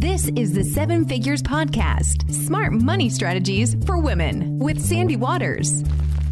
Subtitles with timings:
[0.00, 5.84] This is the Seven Figures Podcast Smart Money Strategies for Women with Sandy Waters.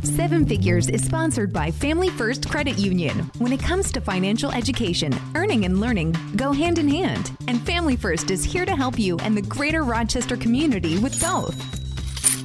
[0.03, 3.31] Seven Figures is sponsored by Family First Credit Union.
[3.37, 7.95] When it comes to financial education, earning and learning go hand in hand, and Family
[7.95, 11.88] First is here to help you and the greater Rochester community with both.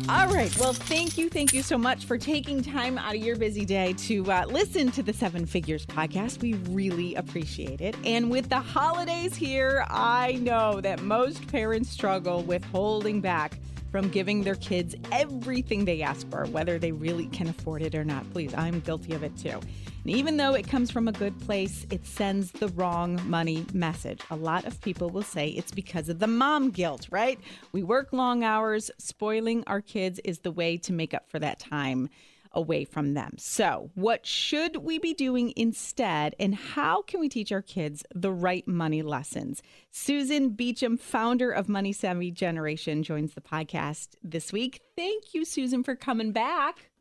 [0.09, 0.53] All right.
[0.59, 1.29] Well, thank you.
[1.29, 4.91] Thank you so much for taking time out of your busy day to uh, listen
[4.91, 6.41] to the Seven Figures podcast.
[6.41, 7.95] We really appreciate it.
[8.03, 13.59] And with the holidays here, I know that most parents struggle with holding back
[13.91, 18.03] from giving their kids everything they ask for, whether they really can afford it or
[18.03, 18.29] not.
[18.33, 19.61] Please, I'm guilty of it too.
[20.03, 24.19] And even though it comes from a good place, it sends the wrong money message.
[24.31, 27.39] A lot of people will say it's because of the mom guilt, right?
[27.71, 31.59] We work long hours, spoiling our kids is the way to make up for that
[31.59, 32.09] time
[32.51, 33.33] away from them.
[33.37, 38.31] So, what should we be doing instead, and how can we teach our kids the
[38.31, 39.63] right money lessons?
[39.89, 44.81] Susan Beacham, founder of Money Savvy Generation, joins the podcast this week.
[44.95, 46.91] Thank you, Susan, for coming back.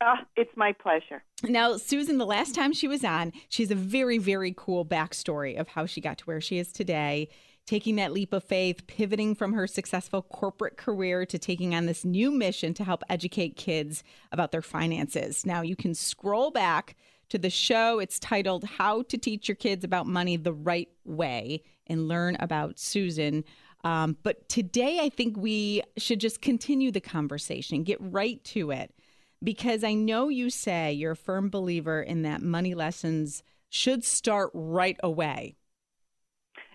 [0.00, 1.22] Uh, it's my pleasure.
[1.42, 5.58] Now, Susan, the last time she was on, she has a very, very cool backstory
[5.58, 7.28] of how she got to where she is today
[7.68, 12.02] taking that leap of faith, pivoting from her successful corporate career to taking on this
[12.02, 15.44] new mission to help educate kids about their finances.
[15.44, 16.96] Now, you can scroll back
[17.28, 17.98] to the show.
[17.98, 22.78] It's titled How to Teach Your Kids About Money the Right Way and learn about
[22.78, 23.44] Susan.
[23.84, 28.94] Um, but today, I think we should just continue the conversation, get right to it,
[29.42, 34.50] because I know you say you're a firm believer in that money lessons should start
[34.54, 35.56] right away.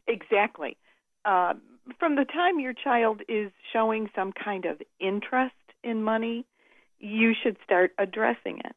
[0.08, 0.78] Exactly.
[1.26, 1.54] Uh,
[2.00, 6.46] from the time your child is showing some kind of interest in money,
[7.00, 8.76] you should start addressing it.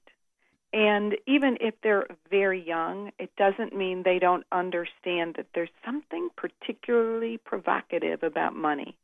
[0.73, 6.29] And even if they're very young, it doesn't mean they don't understand that there's something
[6.37, 8.97] particularly provocative about money.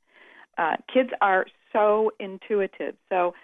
[0.59, 2.95] Uh, kids are so intuitive.
[3.09, 3.35] So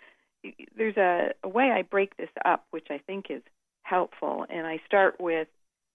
[0.76, 3.42] there's a, a way I break this up, which I think is
[3.82, 4.46] helpful.
[4.48, 5.48] And I start with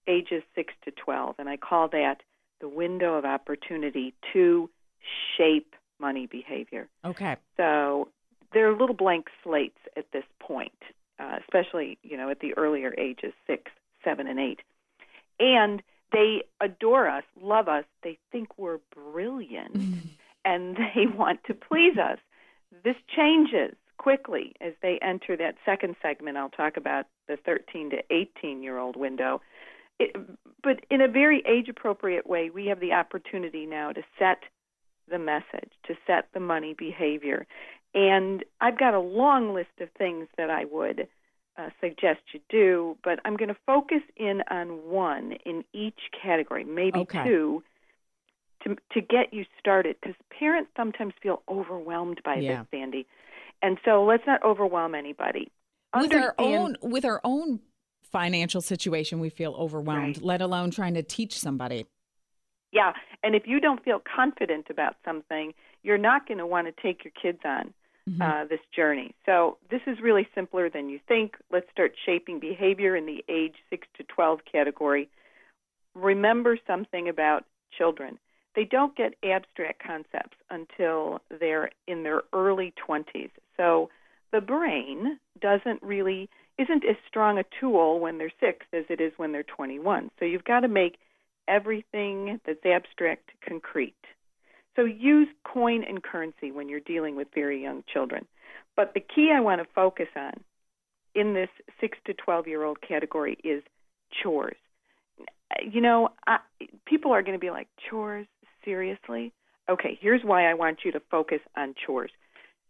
[0.08, 2.18] ages 6 to 12, and I call that
[2.60, 4.70] the window of opportunity to
[5.38, 6.88] shape money behavior.
[7.06, 7.36] Okay.
[7.58, 8.10] So
[8.54, 10.72] they're little blank slates at this point,
[11.20, 13.72] uh, especially you know at the earlier ages six,
[14.04, 14.60] seven, and eight,
[15.40, 15.82] and
[16.12, 17.86] they adore us, love us.
[18.04, 19.76] They think we're brilliant,
[20.46, 22.20] and they want to please us.
[22.84, 26.38] This changes quickly as they enter that second segment.
[26.38, 29.42] I'll talk about the 13 to 18 year old window
[30.00, 30.16] it,
[30.62, 34.40] but in a very age appropriate way, we have the opportunity now to set
[35.10, 37.46] the message, to set the money behavior.
[37.94, 41.08] And I've got a long list of things that I would
[41.58, 46.64] uh, suggest you do, but I'm going to focus in on one in each category,
[46.64, 47.24] maybe okay.
[47.24, 47.64] two,
[48.64, 49.98] to to get you started.
[50.02, 52.60] Because parents sometimes feel overwhelmed by yeah.
[52.60, 53.06] this, Sandy,
[53.64, 55.52] and so let's not overwhelm anybody.
[55.96, 57.60] With Understand, our own with our own
[58.12, 60.22] financial situation, we feel overwhelmed, Right.
[60.24, 61.88] let alone trying to teach somebody.
[62.72, 62.94] Yeah,
[63.24, 65.54] and if you don't feel confident about something,
[65.84, 67.74] you're not going to want to take your kids on
[68.10, 68.22] Mm-hmm.
[68.22, 69.16] uh, this journey.
[69.26, 71.36] So this is really simpler than you think.
[71.54, 75.08] Let's start shaping behavior in the age 6 to 12 category.
[75.96, 77.46] Remember something about
[77.78, 78.20] children.
[78.58, 83.32] They don't get abstract concepts until they're in their early 20s.
[83.58, 83.90] So
[84.32, 89.12] the brain doesn't really isn't as strong a tool when they're 6 as it is
[89.18, 90.12] when they're 21.
[90.20, 90.98] So you've got to make
[91.48, 93.96] everything that's abstract concrete.
[94.76, 98.26] So use coin and currency when you're dealing with very young children.
[98.76, 100.34] But the key I want to focus on
[101.16, 101.50] in this
[101.80, 103.64] 6 to 12 year old category is
[104.22, 104.58] chores.
[105.64, 106.40] You know, I,
[106.86, 108.28] people are going to be like, chores?
[108.66, 109.34] Seriously?
[109.70, 112.12] Okay, here's why I want you to focus on chores.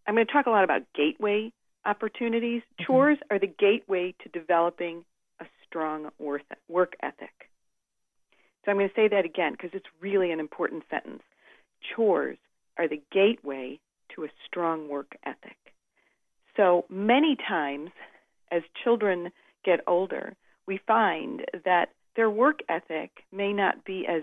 [0.06, 1.52] I'm going to talk a lot about gateway
[1.86, 2.62] opportunities.
[2.76, 2.86] Okay.
[2.86, 5.06] Chores are the gateway to developing
[5.40, 7.50] a strong work ethic.
[8.64, 11.24] So I'm going to say that again because it's really an important sentence.
[11.96, 12.38] Chores
[12.78, 13.80] are the gateway
[14.16, 15.58] to a strong work ethic.
[16.56, 17.90] So many times,
[18.52, 19.32] as children
[19.66, 20.34] get older,
[20.68, 24.22] we find that their work ethic may not be as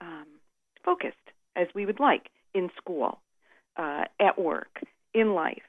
[0.00, 0.26] um,
[0.84, 1.16] focused
[1.56, 3.20] as we would like in school,
[3.76, 4.80] uh, at work,
[5.14, 5.62] in life.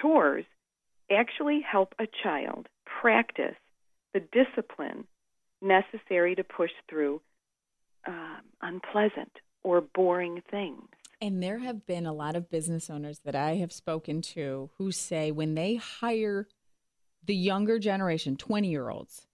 [0.00, 0.44] Chores
[1.10, 2.68] actually help a child
[3.00, 3.56] practice
[4.12, 5.04] the discipline
[5.60, 7.20] necessary to push through
[8.06, 9.32] um, unpleasant
[9.62, 10.88] or boring things.
[11.20, 14.92] And there have been a lot of business owners that I have spoken to who
[14.92, 16.48] say when they hire
[17.24, 19.26] the younger generation, 20 year olds,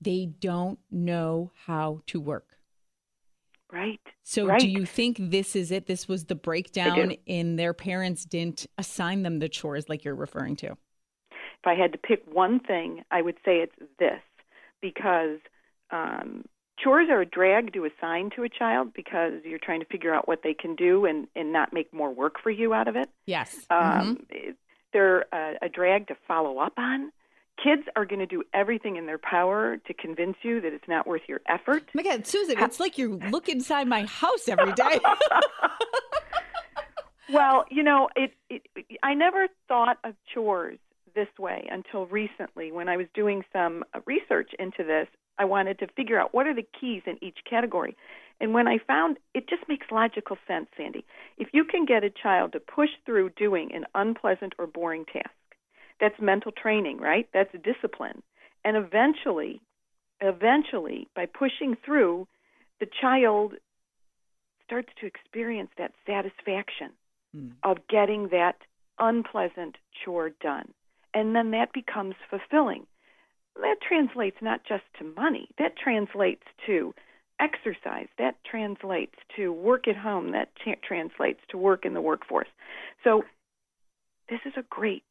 [0.00, 2.58] they don't know how to work.
[3.72, 4.00] Right.
[4.22, 4.60] So, right.
[4.60, 5.86] do you think this is it?
[5.86, 10.56] This was the breakdown in their parents didn't assign them the chores like you're referring
[10.56, 10.66] to?
[10.70, 14.20] If I had to pick one thing, I would say it's this
[14.80, 15.38] because
[15.90, 16.44] um,
[16.82, 20.26] chores are a drag to assign to a child because you're trying to figure out
[20.26, 23.10] what they can do and, and not make more work for you out of it.
[23.26, 23.54] Yes.
[23.70, 24.50] Um, mm-hmm.
[24.92, 27.12] They're a, a drag to follow up on.
[27.62, 31.06] Kids are going to do everything in their power to convince you that it's not
[31.06, 31.82] worth your effort.
[31.88, 34.98] Oh my God, Susan, it's like you look inside my house every day.
[37.32, 38.62] well, you know, it, it.
[39.02, 40.78] I never thought of chores
[41.14, 45.08] this way until recently when I was doing some uh, research into this.
[45.38, 47.96] I wanted to figure out what are the keys in each category.
[48.40, 51.04] And when I found it just makes logical sense, Sandy.
[51.38, 55.30] If you can get a child to push through doing an unpleasant or boring task,
[56.00, 57.28] that's mental training, right?
[57.32, 58.22] That's discipline.
[58.64, 59.60] And eventually,
[60.20, 62.26] eventually, by pushing through,
[62.78, 63.54] the child
[64.64, 66.90] starts to experience that satisfaction
[67.36, 67.52] mm.
[67.62, 68.56] of getting that
[68.98, 70.72] unpleasant chore done.
[71.12, 72.86] And then that becomes fulfilling.
[73.56, 76.94] That translates not just to money, that translates to
[77.40, 82.48] exercise, that translates to work at home, that tra- translates to work in the workforce.
[83.02, 83.24] So,
[84.28, 85.04] this is a great,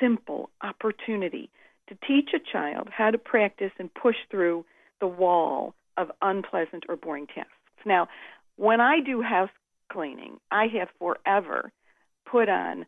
[0.00, 1.50] simple opportunity
[1.88, 4.64] to teach a child how to practice and push through
[5.00, 7.52] the wall of unpleasant or boring tasks.
[7.84, 8.08] Now,
[8.56, 9.50] when I do house
[9.90, 11.72] cleaning, I have forever
[12.30, 12.86] put on,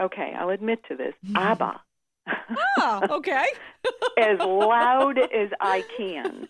[0.00, 1.36] okay, I'll admit to this, mm-hmm.
[1.36, 1.80] ABBA.
[2.78, 3.46] Oh, okay.
[4.18, 6.48] as loud as I can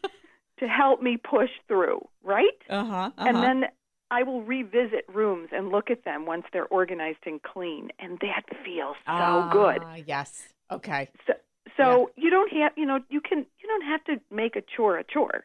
[0.58, 2.46] to help me push through, right?
[2.68, 3.28] Uh-huh, uh-huh.
[3.28, 3.64] And then
[4.10, 8.44] I will revisit rooms and look at them once they're organized and clean, and that
[8.64, 9.82] feels so uh, good.
[10.06, 10.48] Yes.
[10.70, 11.10] Okay.
[11.26, 11.34] So,
[11.76, 12.24] so yeah.
[12.24, 15.04] you don't have, you know, you can, you don't have to make a chore a
[15.04, 15.44] chore.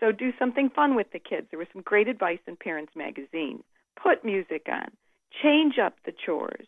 [0.00, 1.46] So do something fun with the kids.
[1.50, 3.62] There was some great advice in Parents Magazine.
[4.00, 4.88] Put music on.
[5.42, 6.66] Change up the chores.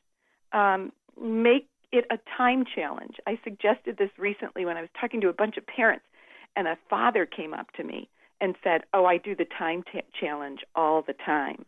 [0.52, 3.16] Um, make it a time challenge.
[3.26, 6.04] I suggested this recently when I was talking to a bunch of parents
[6.54, 8.08] and a father came up to me
[8.40, 11.64] and said, "Oh, I do the time t- challenge all the time."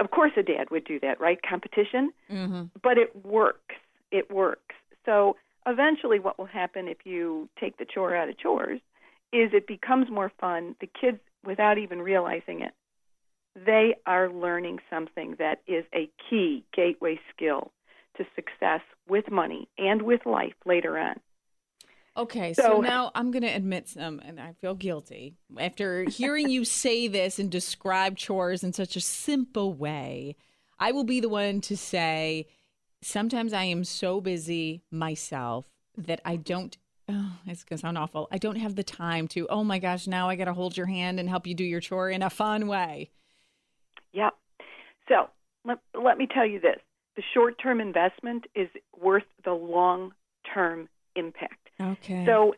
[0.00, 1.38] Of course, a dad would do that, right?
[1.42, 2.64] Competition, mm-hmm.
[2.82, 3.76] but it works.
[4.10, 4.74] It works.
[5.04, 5.36] So
[5.66, 8.80] eventually, what will happen if you take the chore out of chores
[9.32, 10.74] is it becomes more fun.
[10.80, 12.72] The kids, without even realizing it,
[13.54, 17.72] they are learning something that is a key gateway skill
[18.16, 21.20] to success with money and with life later on.
[22.16, 26.48] Okay, so, so now I'm going to admit some, and I feel guilty after hearing
[26.48, 30.36] you say this and describe chores in such a simple way.
[30.78, 32.48] I will be the one to say
[33.02, 35.66] sometimes I am so busy myself
[35.96, 36.76] that I don't.
[37.08, 38.28] Oh, it's going to sound awful.
[38.32, 40.86] I don't have the time to, oh my gosh, now I got to hold your
[40.86, 43.10] hand and help you do your chore in a fun way.
[44.12, 44.32] Yep.
[45.08, 45.28] So
[45.64, 46.80] let, let me tell you this
[47.14, 50.12] the short term investment is worth the long
[50.52, 51.65] term impact.
[51.80, 52.24] Okay.
[52.26, 52.54] So,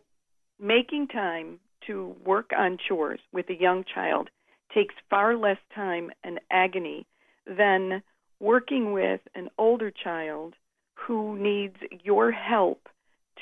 [0.60, 4.30] making time to work on chores with a young child
[4.74, 7.06] takes far less time and agony
[7.46, 8.02] than
[8.40, 10.54] working with an older child
[10.94, 12.88] who needs your help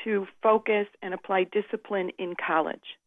[0.05, 2.99] to focus and apply discipline in college,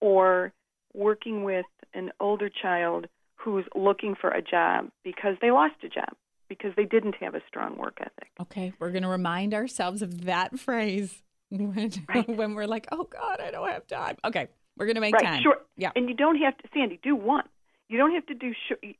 [0.00, 0.52] or
[0.94, 6.14] working with an older child who's looking for a job because they lost a job
[6.48, 8.28] because they didn't have a strong work ethic.
[8.40, 11.22] Okay, we're going to remind ourselves of that phrase
[11.58, 12.28] when, right.
[12.28, 14.16] when we're like, oh God, I don't have time.
[14.24, 15.42] Okay, we're going to make right, time.
[15.42, 15.58] Sure.
[15.76, 15.90] Yeah.
[15.96, 17.48] And you don't have to, Sandy, do one.
[17.88, 18.94] You don't have to do, sh-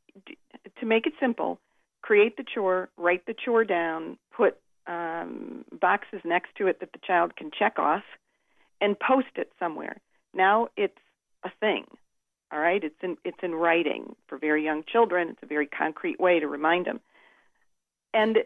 [0.80, 1.60] to make it simple,
[2.02, 6.98] create the chore, write the chore down, put um, boxes next to it that the
[7.06, 8.02] child can check off,
[8.80, 9.96] and post it somewhere.
[10.34, 10.98] Now it's
[11.44, 11.84] a thing.
[12.52, 15.28] All right, it's in it's in writing for very young children.
[15.28, 16.98] It's a very concrete way to remind them,
[18.12, 18.38] and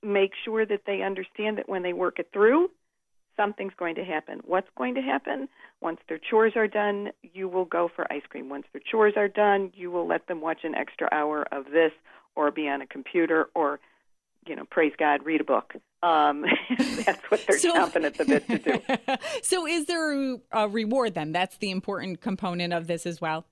[0.00, 2.70] make sure that they understand that when they work it through,
[3.36, 4.40] something's going to happen.
[4.44, 5.48] What's going to happen?
[5.80, 8.48] Once their chores are done, you will go for ice cream.
[8.48, 11.92] Once their chores are done, you will let them watch an extra hour of this
[12.34, 13.80] or be on a computer or,
[14.46, 15.74] you know, praise God, read a book.
[16.02, 16.44] Um,
[16.78, 19.16] that's what they're so, chomping at the bit to do.
[19.42, 21.32] so, is there a reward then?
[21.32, 23.46] That's the important component of this as well.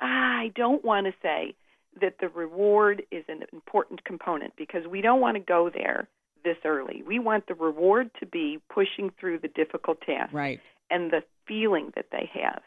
[0.00, 1.54] I don't want to say
[2.00, 6.08] that the reward is an important component because we don't want to go there
[6.44, 7.02] this early.
[7.06, 10.60] We want the reward to be pushing through the difficult task right.
[10.90, 12.62] and the feeling that they have.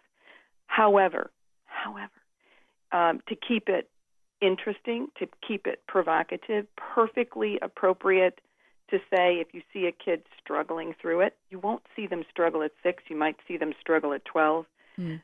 [0.68, 1.32] However,
[1.66, 2.12] however,
[2.92, 3.90] um, to keep it
[4.42, 8.40] interesting, to keep it provocative, perfectly appropriate
[8.90, 12.62] to say if you see a kid struggling through it, you won't see them struggle
[12.64, 14.66] at six, you might see them struggle at 12.
[15.00, 15.22] Mm.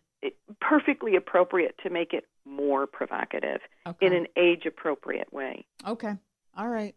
[0.62, 4.06] perfectly appropriate to make it more provocative Okay.
[4.06, 5.66] in an age appropriate way.
[5.88, 6.14] okay.
[6.56, 6.96] All right.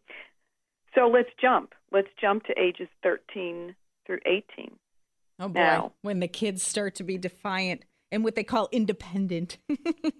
[0.96, 1.74] So let's jump.
[1.92, 3.74] Let's jump to ages 13
[4.06, 4.72] through 18.
[5.38, 5.60] Oh boy.
[5.60, 9.58] Now- when the kids start to be defiant and what they call independent.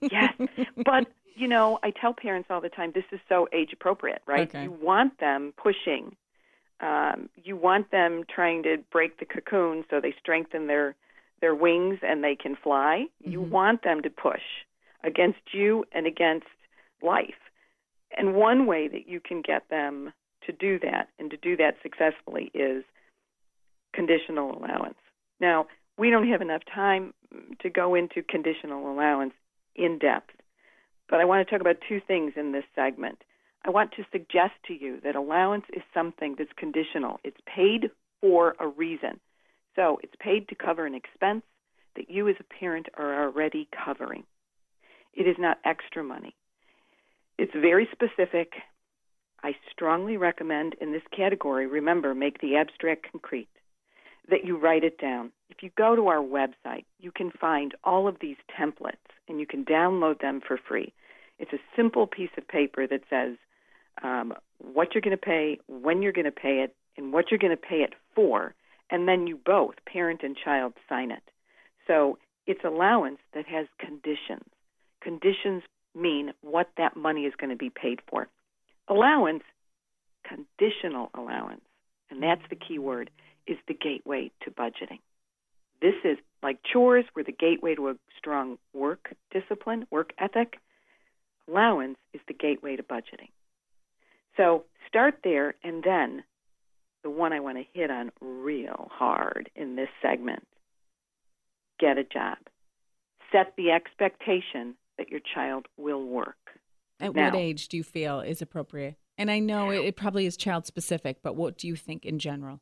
[0.03, 0.35] Yes.
[0.77, 4.49] But, you know, I tell parents all the time this is so age appropriate, right?
[4.49, 4.65] Okay.
[4.65, 6.15] You want them pushing.
[6.81, 10.95] Um, you want them trying to break the cocoon so they strengthen their
[11.41, 13.07] their wings and they can fly.
[13.23, 13.51] You Mhm.
[13.51, 14.43] want them to push
[15.03, 16.47] against you and against
[17.03, 17.41] life.
[18.17, 20.13] And one way that you can get them
[20.47, 22.85] to do that and to do that successfully is
[23.93, 24.99] conditional allowance.
[25.41, 25.67] Now,
[25.99, 27.15] we don't have enough time
[27.61, 29.33] to go into conditional allowance
[29.75, 30.31] in depth,
[31.09, 33.19] but I want to talk about two things in this segment.
[33.65, 37.19] I want to suggest to you that allowance is something that's conditional.
[37.25, 39.21] It's paid for a reason.
[39.75, 41.43] So it's paid to cover an expense
[41.97, 44.25] that you as a parent are already covering.
[45.15, 46.35] It is not extra money.
[47.39, 48.53] It's very specific.
[49.47, 53.47] I strongly recommend in this category, remember, make the abstract concrete,
[54.29, 55.31] that you write it down.
[55.51, 58.97] If you go to our website, you can find all of these templates
[59.29, 60.93] and you can download them for free.
[61.39, 63.37] It's a simple piece of paper that says
[64.03, 67.39] um, what you're going to pay, when you're going to pay it, and what you're
[67.39, 68.53] going to pay it for,
[68.91, 71.23] and then you both, parent and child, sign it.
[71.87, 74.51] So it's allowance that has conditions.
[75.01, 75.63] Conditions
[75.95, 78.27] mean what that money is going to be paid for.
[78.89, 79.43] Allowance,
[80.25, 81.63] conditional allowance,
[82.11, 83.11] and that's the key word,
[83.47, 85.01] is the gateway to budgeting.
[85.81, 90.59] This is like chores, were the gateway to a strong work discipline, work ethic.
[91.49, 93.31] Allowance is the gateway to budgeting.
[94.37, 96.25] So start there, and then
[97.03, 100.47] the one I want to hit on real hard in this segment
[101.79, 102.39] get a job.
[103.33, 106.37] Set the expectation that your child will work.
[107.01, 108.97] At Now- what age do you feel is appropriate?
[109.19, 112.19] And I know it, it probably is child specific, but what do you think in
[112.19, 112.61] general?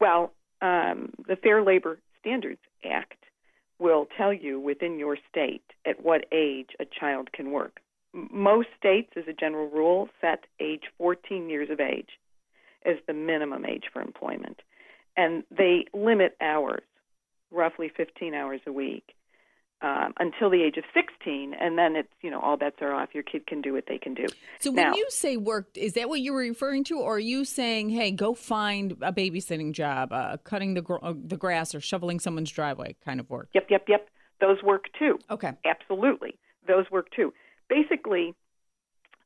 [0.00, 3.24] Well, um, the Fair Labor Standards Act
[3.78, 7.80] will tell you within your state at what age a child can work.
[8.12, 12.10] Most states, as a general rule, set age 14 years of age
[12.84, 14.60] as the minimum age for employment.
[15.16, 16.84] And they limit hours,
[17.50, 19.14] roughly 15 hours a week,
[19.82, 21.54] um, until the age of 16.
[21.54, 23.10] And then it's, you know, all bets are off.
[23.14, 24.26] Your kid can do what they can do.
[24.60, 27.18] So when Now- you say work, is that what you were referring to, or are
[27.18, 31.74] you saying, "Hey, go find a babysitting job, uh, cutting the gr- uh, the grass,
[31.74, 33.48] or shoveling someone's driveway?" Kind of work.
[33.52, 34.08] Yep, yep, yep.
[34.40, 35.18] Those work too.
[35.30, 35.52] Okay.
[35.64, 36.36] Absolutely.
[36.66, 37.32] Those work too.
[37.68, 38.34] Basically,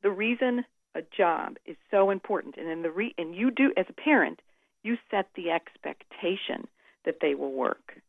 [0.02, 0.64] the reason
[0.94, 4.40] a job is so important and in the re- and you do as a parent,
[4.82, 6.66] you set the expectation
[7.04, 8.00] that they will work.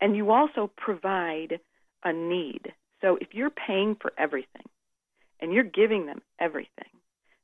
[0.00, 1.60] And you also provide
[2.04, 2.72] a need.
[3.00, 4.64] So if you're paying for everything
[5.40, 6.90] and you're giving them everything,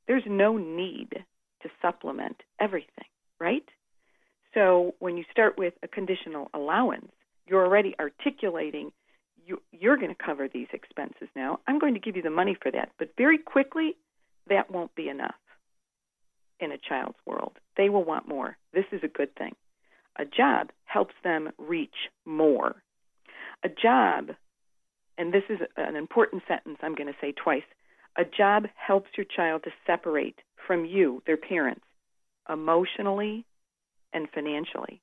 [0.07, 1.09] there's no need
[1.63, 3.05] to supplement everything,
[3.39, 3.65] right?
[4.53, 7.11] So when you start with a conditional allowance,
[7.45, 8.91] you're already articulating
[9.45, 11.59] you, you're going to cover these expenses now.
[11.67, 12.89] I'm going to give you the money for that.
[12.99, 13.95] But very quickly,
[14.49, 15.35] that won't be enough
[16.59, 17.53] in a child's world.
[17.77, 18.57] They will want more.
[18.73, 19.53] This is a good thing.
[20.17, 22.75] A job helps them reach more.
[23.63, 24.29] A job,
[25.17, 27.63] and this is an important sentence I'm going to say twice
[28.17, 31.85] a job helps your child to separate from you, their parents,
[32.49, 33.45] emotionally
[34.11, 35.01] and financially.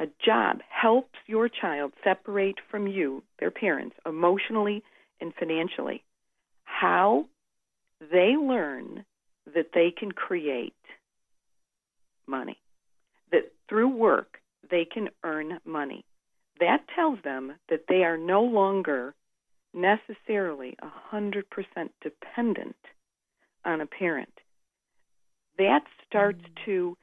[0.00, 4.82] A job helps your child separate from you, their parents, emotionally
[5.20, 6.02] and financially.
[6.64, 7.26] How?
[8.00, 9.04] They learn
[9.54, 10.74] that they can create
[12.26, 12.58] money,
[13.68, 14.38] through work
[14.70, 16.04] they can earn money.
[16.60, 19.14] That tells them that they are no longer
[19.74, 20.76] necessarily
[21.12, 21.42] 100%
[22.02, 22.76] dependent
[23.64, 24.32] on a parent.
[25.58, 26.64] That starts mm.
[26.64, 26.96] to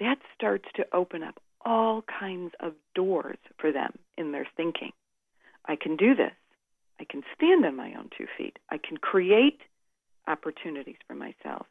[0.00, 4.90] that starts to open up all kinds of doors for them in their thinking.
[5.66, 6.32] I can do this.
[6.98, 8.58] I can stand on my own two feet.
[8.70, 9.60] I can create
[10.26, 11.66] opportunities for myself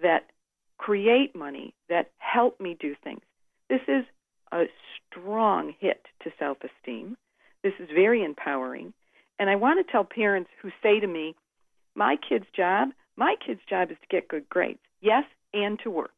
[0.00, 0.30] that
[0.78, 3.20] create money, that help me do things.
[3.68, 4.04] This is
[4.52, 4.64] a
[4.96, 7.16] strong hit to self esteem.
[7.62, 8.92] This is very empowering.
[9.38, 11.34] And I want to tell parents who say to me,
[11.94, 14.80] My kid's job, my kid's job is to get good grades.
[15.00, 16.16] Yes, and to work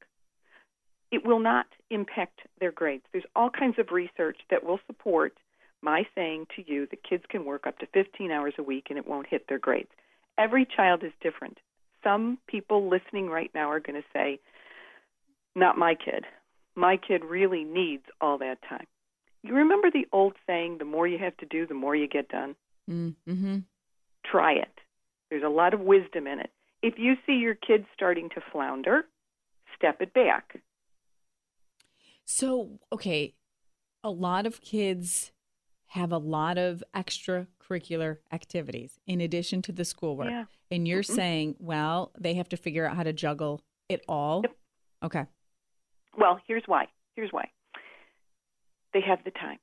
[1.11, 3.05] it will not impact their grades.
[3.13, 5.35] There's all kinds of research that will support
[5.81, 8.99] my saying to you that kids can work up to 15 hours a week and
[8.99, 9.91] it won't hit their grades.
[10.37, 11.59] Every child is different.
[12.05, 14.39] Some people listening right now are going to say,
[15.55, 16.25] Not my kid.
[16.79, 18.87] My kid really needs all that time.
[19.43, 22.29] You remember the old saying, the more you have to do, the more you get
[22.29, 22.55] done?
[22.89, 23.59] Mm-hmm.
[24.25, 24.73] Try it.
[25.29, 26.51] There's a lot of wisdom in it.
[26.81, 29.07] If you see your kids starting to flounder,
[29.77, 30.61] step it back.
[32.25, 33.35] So, okay,
[34.05, 35.33] a lot of kids
[35.89, 40.31] have a lot of extracurricular activities in addition to the schoolwork.
[40.31, 40.45] Yeah.
[40.71, 41.15] And you're Mhm.
[41.17, 44.43] saying, well, they have to figure out how to juggle it all.
[44.43, 44.57] Yep.
[45.03, 45.27] Okay.
[46.17, 46.87] Well, here's why.
[47.15, 47.51] Here's why.
[48.93, 49.59] They have the time.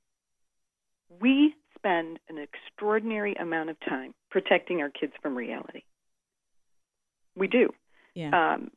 [1.22, 5.82] We spend an extraordinary amount of time protecting our kids from reality.
[7.36, 7.70] We do.
[8.14, 8.54] Yeah.
[8.54, 8.72] Um,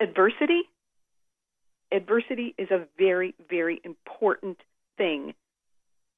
[0.00, 0.62] adversity.
[1.92, 4.58] Adversity is a very, very important
[4.96, 5.34] thing.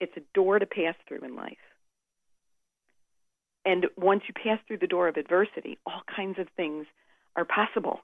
[0.00, 1.56] It's a door to pass through in life.
[3.64, 6.86] And once you pass through the door of adversity, all kinds of things
[7.36, 8.00] are possible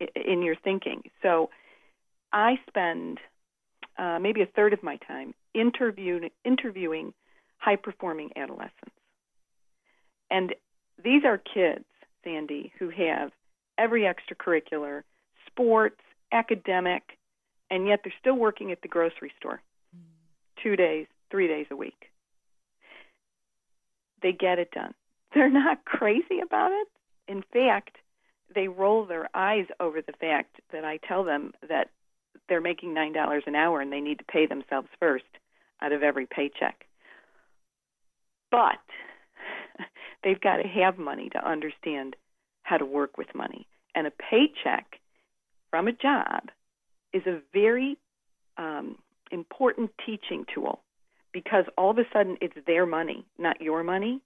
[0.00, 1.02] in your thinking.
[1.22, 1.50] So
[2.32, 3.18] I spend
[3.98, 7.14] uh, maybe a third of my time interviewing, interviewing
[7.58, 8.94] high performing adolescents.
[10.30, 10.54] And
[11.02, 11.84] these are kids,
[12.24, 13.30] Sandy, who have
[13.78, 15.02] every extracurricular,
[15.46, 16.00] sports,
[16.32, 17.02] academic,
[17.70, 19.62] and yet they're still working at the grocery store
[20.62, 22.10] two days, three days a week.
[24.22, 24.94] They get it done.
[25.34, 26.88] They're not crazy about it.
[27.28, 27.96] In fact,
[28.54, 31.88] they roll their eyes over the fact that I tell them that
[32.48, 35.24] they're making nine dollars an hour and they need to pay themselves first
[35.82, 36.84] out of every paycheck.
[38.50, 38.78] But
[40.24, 42.16] they've got to have money to understand
[42.62, 43.66] how to work with money.
[43.94, 45.00] And a paycheck
[45.70, 46.50] from a job
[47.12, 47.96] is a very
[48.58, 48.96] um,
[49.30, 50.80] important teaching tool
[51.32, 54.20] because all of a sudden it's their money, not your money.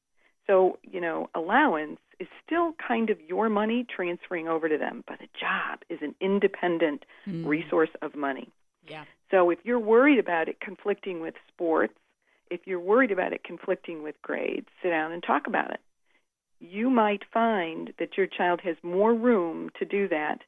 [0.46, 5.20] So, you know, allowance is still kind of your money transferring over to them, but
[5.20, 7.46] a job is an independent Mm.
[7.46, 8.48] resource of money.
[8.86, 9.04] Yeah.
[9.30, 11.94] So if you're worried about it conflicting with sports,
[12.50, 15.80] if you're worried about it conflicting with grades, sit down and talk about it.
[16.60, 20.42] You might find that your child has more room to do that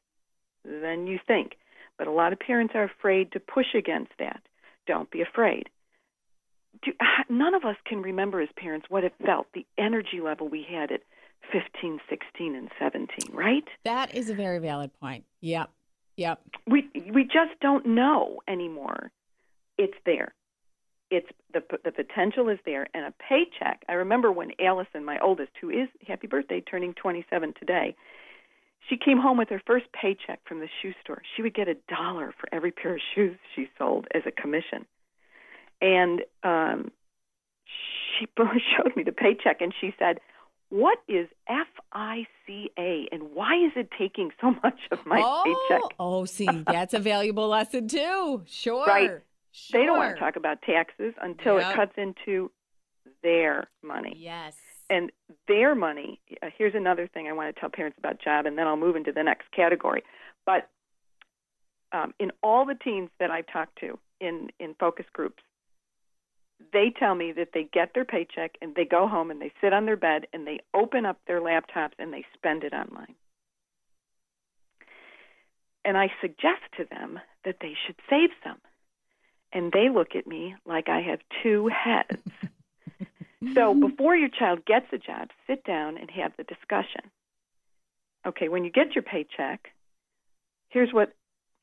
[0.63, 1.57] than you think.
[1.97, 4.41] But a lot of parents are afraid to push against that.
[4.85, 5.69] Don't be afraid.
[6.83, 6.93] Do,
[7.29, 10.91] none of us can remember as parents what it felt, the energy level we had
[10.91, 11.01] at
[11.51, 13.63] 15, 16, and 17, right?
[13.83, 15.25] That is a very valid point.
[15.41, 15.69] Yep.
[16.15, 16.41] Yep.
[16.67, 19.11] we we just don't know anymore.
[19.77, 20.33] It's there.
[21.09, 23.83] It's the the potential is there, and a paycheck.
[23.89, 27.95] I remember when Allison, my oldest, who is happy birthday, turning 27 today,
[28.89, 31.21] she came home with her first paycheck from the shoe store.
[31.35, 34.85] She would get a dollar for every pair of shoes she sold as a commission,
[35.81, 36.91] and um,
[38.19, 40.19] she showed me the paycheck, and she said.
[40.73, 45.83] What is FICA and why is it taking so much of my oh, paycheck?
[45.99, 48.41] oh, see, that's a valuable lesson too.
[48.47, 48.83] Sure.
[48.87, 49.11] Right.
[49.51, 49.79] Sure.
[49.79, 51.71] They don't want to talk about taxes until Yep.
[51.71, 52.49] it cuts into
[53.21, 54.15] their money.
[54.17, 54.55] Yes.
[54.89, 55.11] And
[55.47, 58.65] their money, uh, here's another thing I want to tell parents about job, and then
[58.65, 60.01] I'll move into the next category.
[60.43, 60.69] But
[61.91, 65.43] um, in all the teens that I've talked to in, in focus groups,
[66.71, 69.73] they tell me that they get their paycheck and they go home and they sit
[69.73, 73.15] on their bed and they open up their laptops and they spend it online.
[75.85, 78.59] And I suggest to them that they should save some.
[79.51, 82.21] And they look at me like I have two heads.
[83.53, 87.11] So before your child gets a job, sit down and have the discussion.
[88.25, 89.67] Okay, when you get your paycheck,
[90.69, 91.13] here's what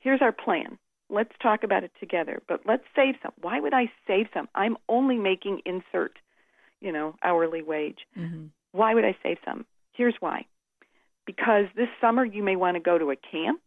[0.00, 0.78] here's our plan.
[1.10, 3.32] Let's talk about it together, but let's save some.
[3.40, 4.48] Why would I save some?
[4.54, 6.18] I'm only making insert,
[6.80, 8.06] you know, hourly wage.
[8.14, 9.66] hmm Why would I save some?
[9.92, 10.46] Here's why.
[11.26, 13.60] Because this summer you may want to go to a camp,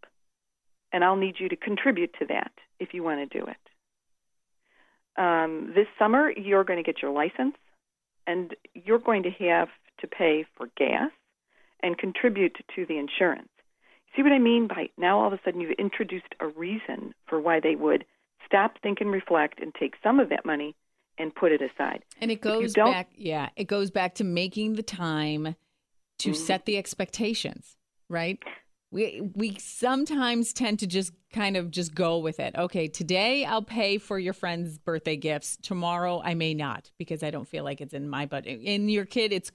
[0.91, 3.63] and I'll need you to contribute to that if you want to do it.
[5.21, 7.55] Um, this summer you're going to get your license,
[8.25, 11.11] and you're going to have to pay for gas
[11.81, 13.52] and contribute to the insurance.
[14.15, 17.39] See what I mean by now all of a sudden you've introduced a reason for
[17.39, 18.05] why they would
[18.45, 20.75] stop, think, and reflect and take some of that money
[21.17, 22.03] and put it aside.
[22.21, 25.55] And it goes back, yeah, it goes back to making the time
[26.19, 26.35] to Mhm.
[26.35, 27.77] set the expectations,
[28.09, 28.37] right?
[28.91, 32.55] We we sometimes tend to just kind of just go with it.
[32.55, 35.57] Okay, today I'll pay for your friend's birthday gifts.
[35.57, 38.61] Tomorrow I may not because I don't feel like it's in my budget.
[38.61, 39.51] In your kid, it's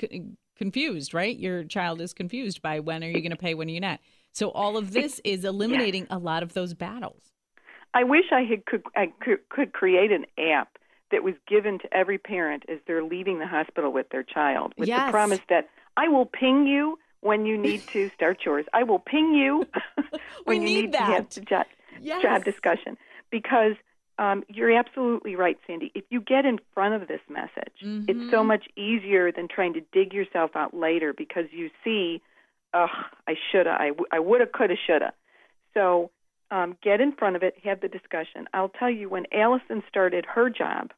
[0.57, 1.37] confused, right?
[1.39, 4.01] Your child is confused by when are you going to pay, when are you not.
[4.33, 7.23] So all of this is eliminating a lot of those battles.
[7.95, 10.79] I wish I had could I could, could create an app
[11.11, 14.89] that was given to every parent as they're leaving the hospital with their child, with
[14.89, 15.07] Yes.
[15.09, 18.67] the promise that I will ping you when you need to start yours.
[18.75, 19.67] I will ping you
[20.45, 21.31] when We you need need to have that.
[21.31, 21.67] the job,
[22.01, 22.23] Yes.
[22.23, 22.97] job discussion
[23.31, 23.73] because
[24.19, 25.91] um, you're absolutely right, Sandy.
[25.95, 28.05] If you get in front of this message, mm-hmm.
[28.09, 32.21] it's so much easier than trying to dig yourself out later because you see,
[32.75, 32.89] ugh,
[33.27, 35.13] I shoulda, I, w- I woulda, coulda, shoulda.
[35.75, 36.11] So
[36.51, 38.47] um, get in front of it, have the discussion.
[38.55, 40.93] I'll tell you, when Allison started her job,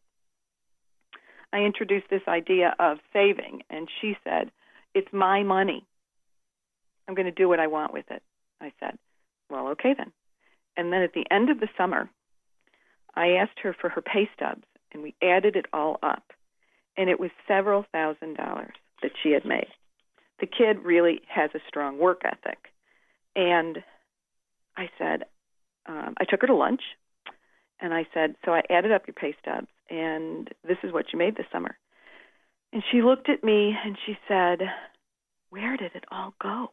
[1.53, 4.51] I introduced this idea of saving, and she said,
[4.95, 5.85] It's my money.
[7.09, 8.23] I'm going to do what I want with it.
[8.61, 8.97] I said,
[9.49, 10.13] Well, okay then.
[10.77, 12.09] And then at the end of the summer,
[13.15, 16.23] I asked her for her pay stubs, and we added it all up.
[16.97, 19.69] And it was several thousand dollars that she had made.
[20.41, 22.59] The kid really has a strong work ethic.
[23.37, 23.79] And
[24.77, 25.25] I said,
[25.87, 26.83] um, I took her to lunch,
[27.81, 31.19] and I said, So I added up your pay stubs, and this is what you
[31.19, 31.77] made this summer.
[32.73, 34.61] And she looked at me and she said,
[35.51, 36.71] Where did it all go?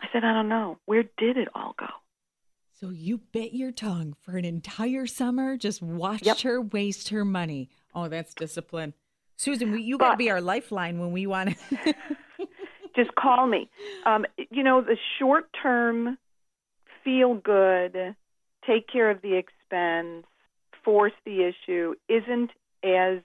[0.00, 0.78] I said, I don't know.
[0.86, 1.86] Where did it all go?
[2.80, 6.40] So you bit your tongue for an entire summer, just watched Yep.
[6.42, 7.70] her waste her money.
[7.92, 8.94] Oh, that's discipline.
[9.38, 11.94] Susan, we, you got to be our lifeline when we want to.
[12.96, 13.70] just call me.
[14.04, 16.18] Um, you know, the short term,
[17.04, 18.16] feel good,
[18.66, 20.26] take care of the expense,
[20.84, 22.50] force the issue isn't
[22.82, 23.20] as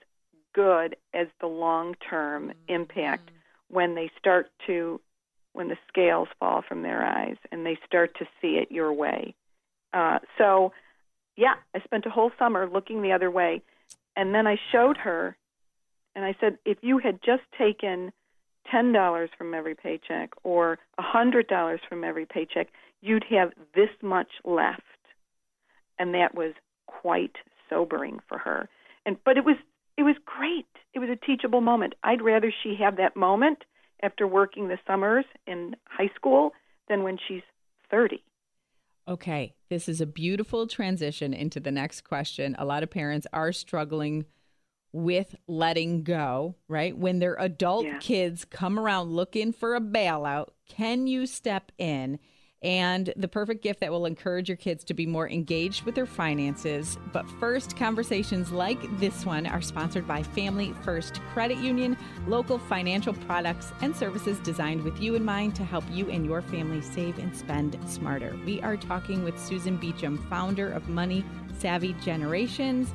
[0.54, 3.32] good as the long term impact
[3.70, 5.02] when they start to,
[5.54, 9.34] when the scales fall from their eyes and they start to see it your way.
[9.94, 10.74] Uh, so,
[11.36, 13.64] yeah, I spent a whole summer looking the other way.
[14.16, 15.36] And then I showed her,
[16.16, 18.12] and I said, if you had just taken
[18.70, 22.68] ten dollars from every paycheck or a hundred dollars from every paycheck,
[23.02, 24.82] you'd have this much left.
[26.00, 26.54] And that was
[26.88, 27.36] quite
[27.70, 28.70] sobering for her.
[29.06, 29.58] And but it was
[29.98, 30.68] it was great.
[30.94, 31.94] It was a teachable moment.
[32.04, 33.60] I'd rather she have that moment
[34.02, 36.52] after working the summers in high school
[36.90, 37.44] than when she's
[37.90, 38.24] thirty.
[39.08, 42.56] Okay, this is a beautiful transition into the next question.
[42.58, 44.26] A lot of parents are struggling
[44.94, 46.96] with letting go, right?
[46.98, 47.98] When their adult Yeah.
[48.00, 52.20] kids come around looking for a bailout, can you step in?
[52.62, 56.06] And the perfect gift that will encourage your kids to be more engaged with their
[56.06, 56.98] finances.
[57.12, 63.14] But first, conversations like this one are sponsored by Family First Credit Union, local financial
[63.14, 67.20] products and services designed with you in mind to help you and your family save
[67.20, 68.34] and spend smarter.
[68.46, 71.26] We are talking with Susan Beacham, founder of Money
[71.60, 72.94] Savvy Generations,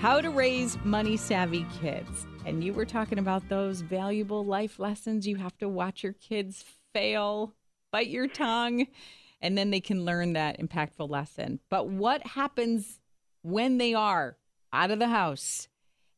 [0.00, 2.26] how to raise money savvy kids.
[2.46, 5.26] And you were talking about those valuable life lessons.
[5.26, 7.52] You have to watch your kids fail,
[7.92, 8.86] bite your tongue,
[9.42, 11.60] and then they can learn that impactful lesson.
[11.68, 12.98] But what happens
[13.42, 14.38] when they are
[14.72, 15.68] out of the house?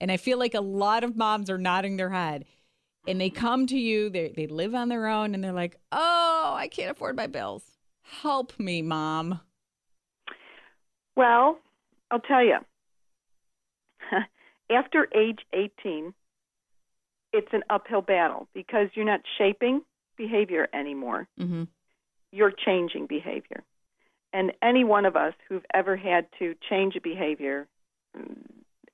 [0.01, 2.45] And I feel like a lot of moms are nodding their head
[3.09, 6.55] and they come to you, they, they live on their own, and they're like, oh,
[6.57, 7.65] I can't afford my bills.
[8.03, 9.41] Help me, mom.
[11.17, 11.59] Well,
[12.13, 12.59] I'll tell you.
[14.71, 16.15] After age 18,
[17.33, 19.83] it's an uphill battle because you're not shaping
[20.17, 21.29] behavior anymore.
[21.41, 21.65] Mm-hmm.
[22.31, 23.63] You're changing behavior.
[24.33, 27.69] And any one of us who've ever had to change a behavior
[28.17, 28.37] mm,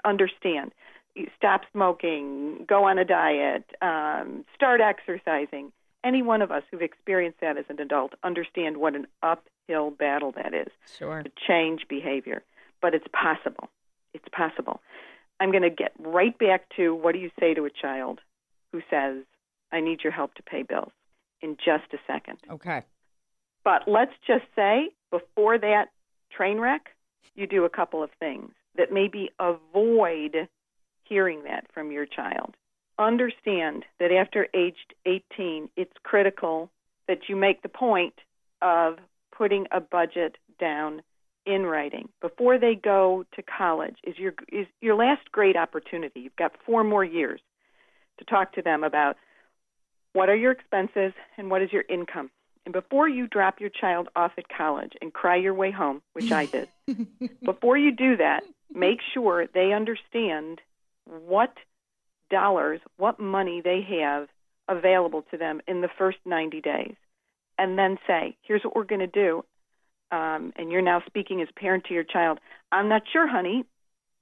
[0.04, 0.72] understand.
[1.14, 5.72] You Stop smoking, go on a diet, um, start exercising.
[6.04, 10.32] Any one of us who've experienced that as an adult understand what an uphill battle
[10.32, 11.22] that is Sure.
[11.22, 12.42] to change behavior,
[12.80, 13.68] but it's possible.
[14.14, 14.80] It's possible.
[15.40, 18.20] I'm going to get right back to what do you say to a child
[18.72, 19.24] who says,
[19.70, 20.92] I need your help to pay bills
[21.40, 22.38] in just a second.
[22.50, 22.82] Okay.
[23.64, 25.86] But let's just say before that
[26.30, 26.86] train wreck,
[27.34, 30.48] you do a couple of things that maybe avoid
[31.04, 32.54] hearing that from your child.
[32.98, 36.70] Understand that after age 18, it's critical
[37.06, 38.14] that you make the point
[38.60, 38.98] of
[39.36, 41.02] putting a budget down
[41.48, 46.20] in writing before they go to college is your is your last great opportunity.
[46.20, 47.40] You've got 4 more years
[48.18, 49.16] to talk to them about
[50.12, 52.30] what are your expenses and what is your income.
[52.66, 56.30] And before you drop your child off at college and cry your way home, which
[56.30, 56.68] I did,
[57.42, 60.60] before you do that, make sure they understand
[61.06, 61.54] what
[62.30, 64.28] dollars, what money they have
[64.68, 66.94] available to them in the first 90 days.
[67.56, 69.44] And then say, here's what we're going to do.
[70.10, 72.38] Um, and you're now speaking as parent to your child.
[72.72, 73.64] I'm not sure, honey,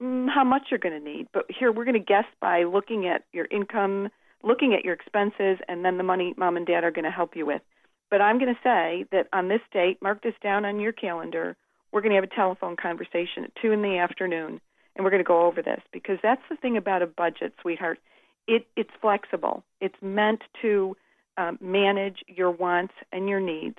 [0.01, 3.07] mm, how much you're going to need, but here we're going to guess by looking
[3.07, 4.09] at your income,
[4.43, 7.35] looking at your expenses, and then the money mom and dad are going to help
[7.35, 7.61] you with.
[8.09, 11.55] But I'm going to say that on this date, mark this down on your calendar.
[11.91, 14.61] We're going to have a telephone conversation at two in the afternoon,
[14.95, 17.99] and we're going to go over this because that's the thing about a budget, sweetheart.
[18.47, 19.63] It it's flexible.
[19.81, 20.95] It's meant to
[21.37, 23.77] um, manage your wants and your needs.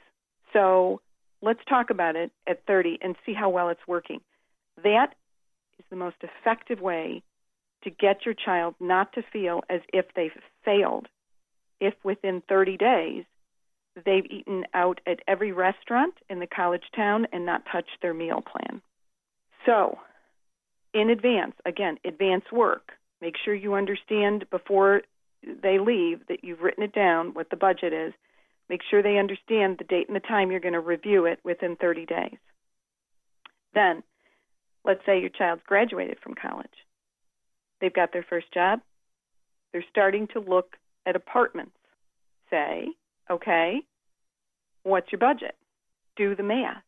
[0.53, 1.01] So
[1.43, 4.21] let's talk about it at 30 and see how well it's working.
[4.83, 5.15] That
[5.79, 7.23] is the most effective way
[7.85, 10.31] to get your child not to feel as if they've
[10.65, 11.07] failed
[11.81, 13.25] if within 30 days
[14.05, 18.43] they've eaten out at every restaurant in the college town and not touched their meal
[18.43, 18.81] plan.
[19.67, 19.99] So,
[20.95, 22.93] in advance, again, advance work.
[23.21, 25.03] Make sure you understand before
[25.43, 28.13] they leave that you've written it down what the budget is.
[28.69, 31.77] Make sure they understand the date and the time you're going to review it within
[31.77, 32.39] 30 days.
[33.75, 34.03] Then,
[34.85, 36.67] let's say your child's graduated from college.
[37.81, 38.81] They've got their first job.
[39.73, 40.77] They're starting to look
[41.07, 41.77] at apartments.
[42.51, 42.89] Say,
[43.31, 43.81] okay,
[44.83, 45.55] what's your budget?
[46.17, 46.83] Do the math.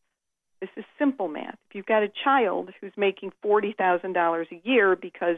[0.61, 1.57] This is simple math.
[1.69, 5.37] If you've got a child who's making $40,000 a year because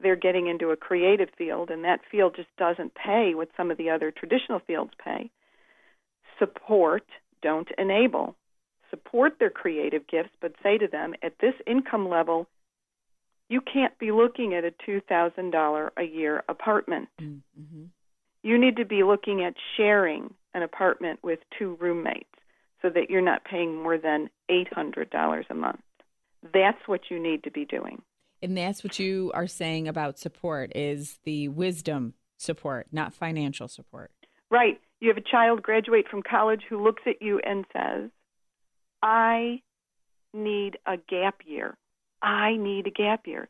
[0.00, 3.78] they're getting into a creative field and that field just doesn't pay what some of
[3.78, 5.30] the other traditional fields pay,
[6.38, 7.04] support,
[7.42, 8.36] don't enable.
[8.90, 12.46] Support their creative gifts, but say to them, at this income level,
[13.48, 17.08] you can't be looking at a $2,000 a year apartment.
[17.20, 17.84] Mm-hmm.
[18.42, 22.28] You need to be looking at sharing an apartment with two roommates
[22.80, 25.80] so that you're not paying more than $800 a month.
[26.52, 28.02] That's what you need to be doing.
[28.42, 34.10] And that's what you are saying about support is the wisdom support, not financial support.
[34.50, 34.80] Right.
[35.02, 38.08] You have a child graduate from college who looks at you and says,
[39.02, 39.60] "I
[40.32, 41.76] need a gap year.
[42.22, 43.48] I need a gap year."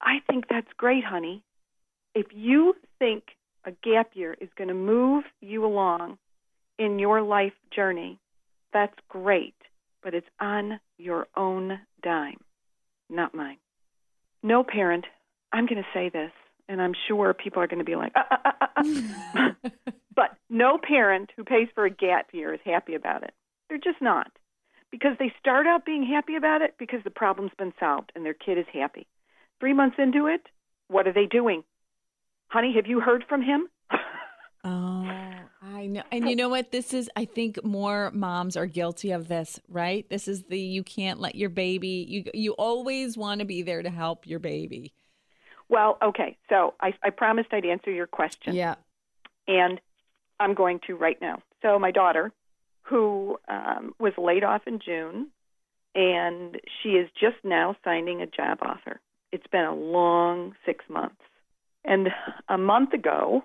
[0.00, 1.42] I think that's great, honey.
[2.14, 6.16] If you think a gap year is going to move you along
[6.78, 8.20] in your life journey,
[8.72, 9.56] that's great,
[10.00, 12.38] but it's on your own dime,
[13.10, 13.58] not mine.
[14.44, 15.06] No parent,
[15.52, 16.30] I'm going to say this,
[16.68, 19.54] and I'm sure people are going to be like, ah, ah, ah,
[20.14, 23.32] but no parent who pays for a gap year is happy about it.
[23.68, 24.30] They're just not.
[24.90, 28.34] Because they start out being happy about it because the problem's been solved and their
[28.34, 29.06] kid is happy.
[29.60, 30.42] Three months into it,
[30.88, 31.64] what are they doing?
[32.48, 33.68] honey, have you heard from him?
[34.64, 35.08] oh,
[35.62, 36.02] I know.
[36.12, 36.72] And you know what?
[36.72, 40.08] This is, I think more moms are guilty of this, right?
[40.08, 43.82] This is the you can't let your baby, you, you always want to be there
[43.82, 44.92] to help your baby.
[45.68, 46.36] Well, okay.
[46.48, 48.54] So I, I promised I'd answer your question.
[48.54, 48.76] Yeah.
[49.48, 49.80] And
[50.38, 51.42] I'm going to right now.
[51.62, 52.32] So my daughter,
[52.82, 55.28] who um, was laid off in June,
[55.94, 59.00] and she is just now signing a job offer.
[59.32, 61.16] It's been a long six months.
[61.84, 62.08] And
[62.48, 63.44] a month ago,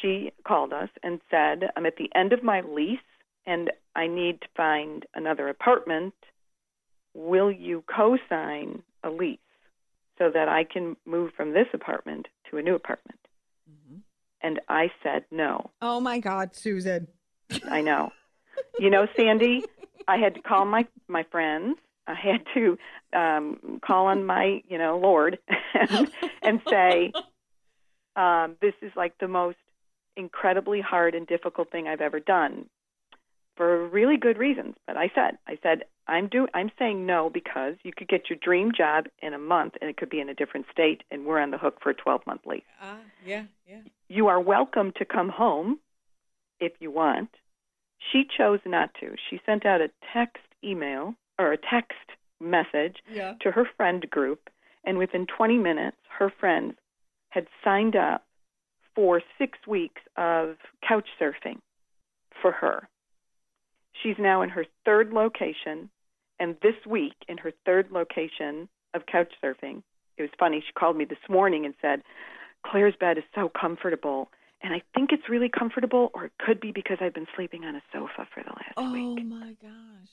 [0.00, 2.98] she called us and said, I'm at the end of my lease
[3.46, 6.14] and I need to find another apartment.
[7.14, 9.38] Will you co sign a lease
[10.18, 13.18] so that I can move from this apartment to a new apartment?
[13.70, 13.98] Mm-hmm.
[14.42, 15.70] And I said no.
[15.82, 17.08] Oh my God, Susan.
[17.68, 18.12] I know.
[18.78, 19.64] You know, Sandy,
[20.08, 21.78] I had to call my my friends.
[22.06, 22.78] I had to
[23.12, 25.38] um, call on my, you know, Lord
[25.74, 26.08] and,
[26.42, 27.12] and say,
[28.14, 29.56] um, this is like the most
[30.16, 32.66] incredibly hard and difficult thing I've ever done
[33.56, 34.74] for really good reasons.
[34.86, 38.38] But I said, I said, I'm do I'm saying no because you could get your
[38.40, 41.40] dream job in a month and it could be in a different state and we're
[41.40, 42.62] on the hook for a 12 month lease.
[42.80, 43.80] Ah, uh, yeah, yeah.
[44.08, 45.80] You are welcome to come home
[46.60, 47.30] if you want.
[48.12, 49.16] She chose not to.
[49.30, 51.98] She sent out a text email or a text
[52.40, 53.34] message yeah.
[53.40, 54.48] to her friend group
[54.84, 56.74] and within 20 minutes her friends
[57.30, 58.24] had signed up
[58.94, 61.58] for six weeks of couch surfing
[62.40, 62.88] for her.
[64.02, 65.90] She's now in her third location,
[66.38, 69.82] and this week, in her third location of couch surfing,
[70.16, 70.62] it was funny.
[70.66, 72.02] She called me this morning and said,
[72.64, 74.28] Claire's bed is so comfortable.
[74.62, 77.76] And I think it's really comfortable, or it could be because I've been sleeping on
[77.76, 79.18] a sofa for the last oh, week.
[79.20, 80.08] Oh my gosh.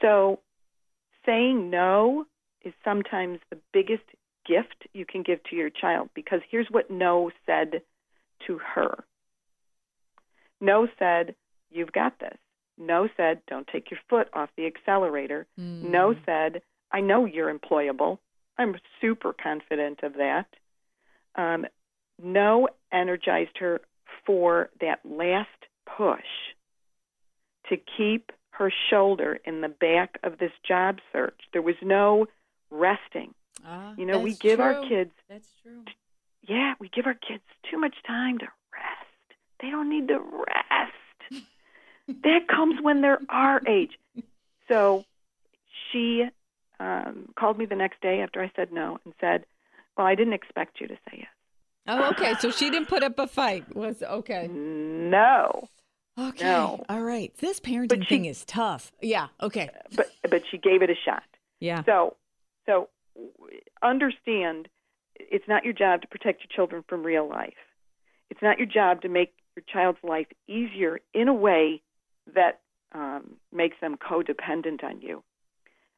[0.00, 0.40] So
[1.26, 2.26] saying no
[2.64, 4.04] is sometimes the biggest
[4.46, 7.82] gift you can give to your child because here's what no said
[8.46, 9.04] to her.
[10.60, 11.34] No said,
[11.74, 12.38] You've got this.
[12.78, 15.46] No said, Don't take your foot off the accelerator.
[15.60, 15.90] Mm.
[15.90, 18.18] No said, I know you're employable.
[18.56, 20.46] I'm super confident of that.
[21.34, 21.66] Um,
[22.22, 23.80] no energized her
[24.24, 25.48] for that last
[25.96, 26.20] push
[27.68, 31.40] to keep her shoulder in the back of this job search.
[31.52, 32.26] There was no
[32.70, 33.34] resting.
[33.66, 34.64] Uh, you know, we give true.
[34.64, 35.10] our kids.
[35.28, 35.84] That's true.
[36.46, 39.38] Yeah, we give our kids too much time to rest.
[39.60, 40.92] They don't need to rest.
[42.08, 43.92] That comes when they're our age.
[44.68, 45.04] So
[45.90, 46.24] she
[46.80, 49.44] um, called me the next day after I said no and said,
[49.96, 51.28] "Well, I didn't expect you to say yes."
[51.86, 52.34] Oh, okay.
[52.40, 53.74] so she didn't put up a fight.
[53.74, 54.48] Was okay.
[54.48, 55.68] No.
[56.18, 56.44] Okay.
[56.44, 56.84] No.
[56.88, 57.32] All right.
[57.38, 58.92] This parenting she, thing is tough.
[59.02, 59.28] Yeah.
[59.42, 59.68] Okay.
[59.94, 61.24] But but she gave it a shot.
[61.60, 61.82] Yeah.
[61.84, 62.16] So
[62.66, 62.88] So
[63.82, 64.68] understand
[65.16, 67.54] it's not your job to protect your children from real life.
[68.30, 71.82] It's not your job to make your child's life easier in a way
[72.34, 72.60] that
[72.92, 75.22] um, makes them codependent on you.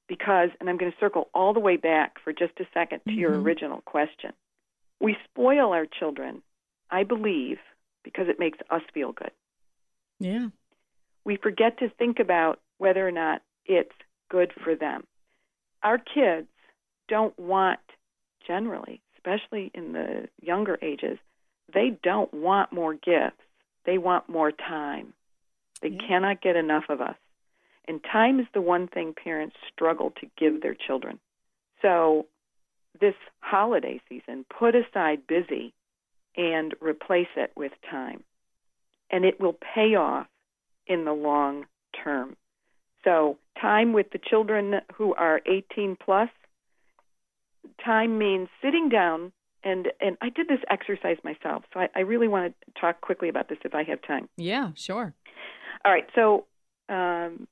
[0.08, 3.10] Because, and I'm going to circle all the way back for just a second to
[3.10, 3.18] mm-hmm.
[3.18, 4.32] your original question.
[5.00, 6.42] We spoil our children,
[6.90, 7.58] I believe,
[8.04, 9.32] because it makes us feel good.
[10.20, 10.48] Yeah.
[11.24, 13.94] We forget to think about whether or not it's
[14.30, 15.04] good for them.
[15.82, 16.46] Our kids
[17.08, 17.80] don't want,
[18.46, 21.18] generally, especially in the younger ages,
[21.72, 23.42] they don't want more gifts.
[23.84, 25.12] They want more time.
[25.82, 26.06] They yeah.
[26.08, 27.16] cannot get enough of us.
[27.88, 31.20] And time is the one thing parents struggle to give their children.
[31.82, 32.26] So,
[33.00, 35.74] this holiday season, put aside busy
[36.36, 38.24] and replace it with time.
[39.10, 40.26] And it will pay off
[40.86, 41.66] in the long
[42.02, 42.36] term.
[43.04, 46.30] So, time with the children who are 18 plus,
[47.84, 49.32] time means sitting down
[49.66, 51.64] and and I did this exercise myself.
[51.74, 54.28] So I, I really want to talk quickly about this if I have time.
[54.36, 55.14] Yeah, sure.
[55.84, 56.06] All right.
[56.14, 56.46] So
[56.88, 57.46] um,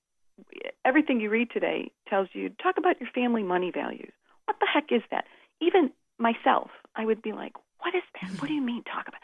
[0.85, 4.13] everything you read today tells you talk about your family money values.
[4.47, 5.25] What the heck is that?
[5.61, 8.41] Even myself, I would be like, what is that?
[8.41, 9.21] What do you mean talk about?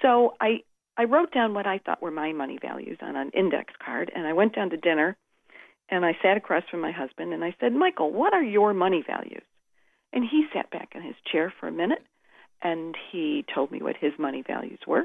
[0.00, 0.62] So I
[0.96, 4.26] I wrote down what I thought were my money values on an index card, and
[4.26, 5.16] I went down to dinner,
[5.88, 9.02] and I sat across from my husband, and I said, Michael, what are your money
[9.06, 9.42] values?
[10.12, 12.02] And he sat back in his chair for a minute,
[12.60, 15.04] and he told me what his money values were.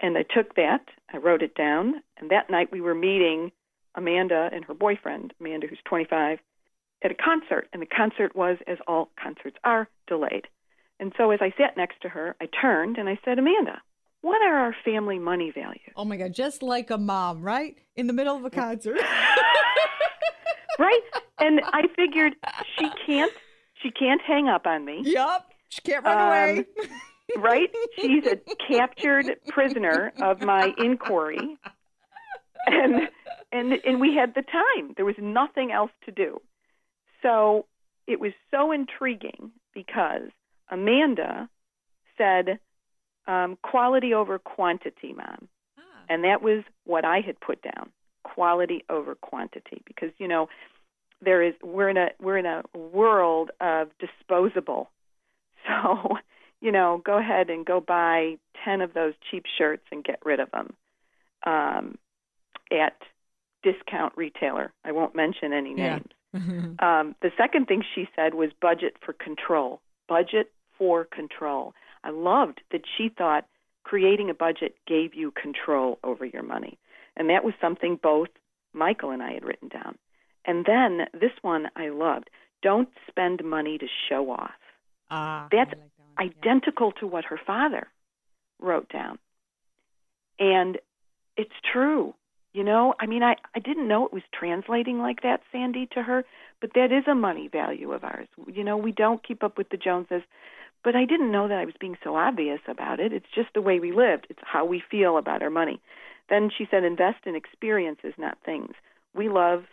[0.00, 3.50] And I took that, I wrote it down, and that night we were meeting
[3.94, 6.38] Amanda and her boyfriend, Amanda, who's 25,
[7.02, 7.68] at a concert.
[7.72, 10.46] And the concert was, as all concerts are, delayed.
[11.00, 13.80] And so as I sat next to her, I turned and I said, Amanda,
[14.20, 15.92] what are our family money values?
[15.96, 17.76] Oh my God, just like a mom, right?
[17.96, 18.98] In the middle of a concert.
[20.78, 21.00] right?
[21.38, 22.34] And I figured
[22.78, 23.32] she can't
[23.82, 25.02] she can't hang up on me.
[25.04, 25.44] Yep.
[25.68, 26.66] She can't run um, away.
[27.36, 27.70] Right?
[27.96, 28.38] She's a
[28.68, 31.58] captured prisoner of my inquiry.
[32.66, 33.08] And
[33.52, 34.94] and and we had the time.
[34.96, 36.40] There was nothing else to do.
[37.22, 37.66] So
[38.06, 40.30] it was so intriguing because
[40.70, 41.48] Amanda
[42.16, 42.58] said
[43.26, 45.48] um, quality over quantity, mom.
[45.78, 45.82] Ah.
[46.08, 47.90] And that was what I had put down
[48.24, 50.48] quality over quantity because you know
[51.22, 54.90] there is we're in a we're in a world of disposable
[55.66, 56.16] so
[56.60, 60.40] you know go ahead and go buy 10 of those cheap shirts and get rid
[60.40, 60.74] of them
[61.46, 61.98] um,
[62.70, 62.96] at
[63.62, 66.40] discount retailer i won't mention any names yeah.
[66.80, 72.60] um, the second thing she said was budget for control budget for control i loved
[72.70, 73.46] that she thought
[73.82, 76.78] creating a budget gave you control over your money
[77.16, 78.28] and that was something both
[78.72, 79.96] michael and i had written down
[80.48, 82.30] and then this one I loved.
[82.62, 84.50] Don't spend money to show off.
[85.10, 85.78] Ah, That's like
[86.18, 87.88] identical to what her father
[88.60, 89.18] wrote down.
[90.38, 90.78] And
[91.36, 92.14] it's true.
[92.52, 96.02] You know, I mean, I, I didn't know it was translating like that, Sandy, to
[96.02, 96.24] her,
[96.60, 98.26] but that is a money value of ours.
[98.52, 100.22] You know, we don't keep up with the Joneses,
[100.82, 103.12] but I didn't know that I was being so obvious about it.
[103.12, 105.80] It's just the way we lived, it's how we feel about our money.
[106.30, 108.72] Then she said, invest in experiences, not things.
[109.14, 109.64] We love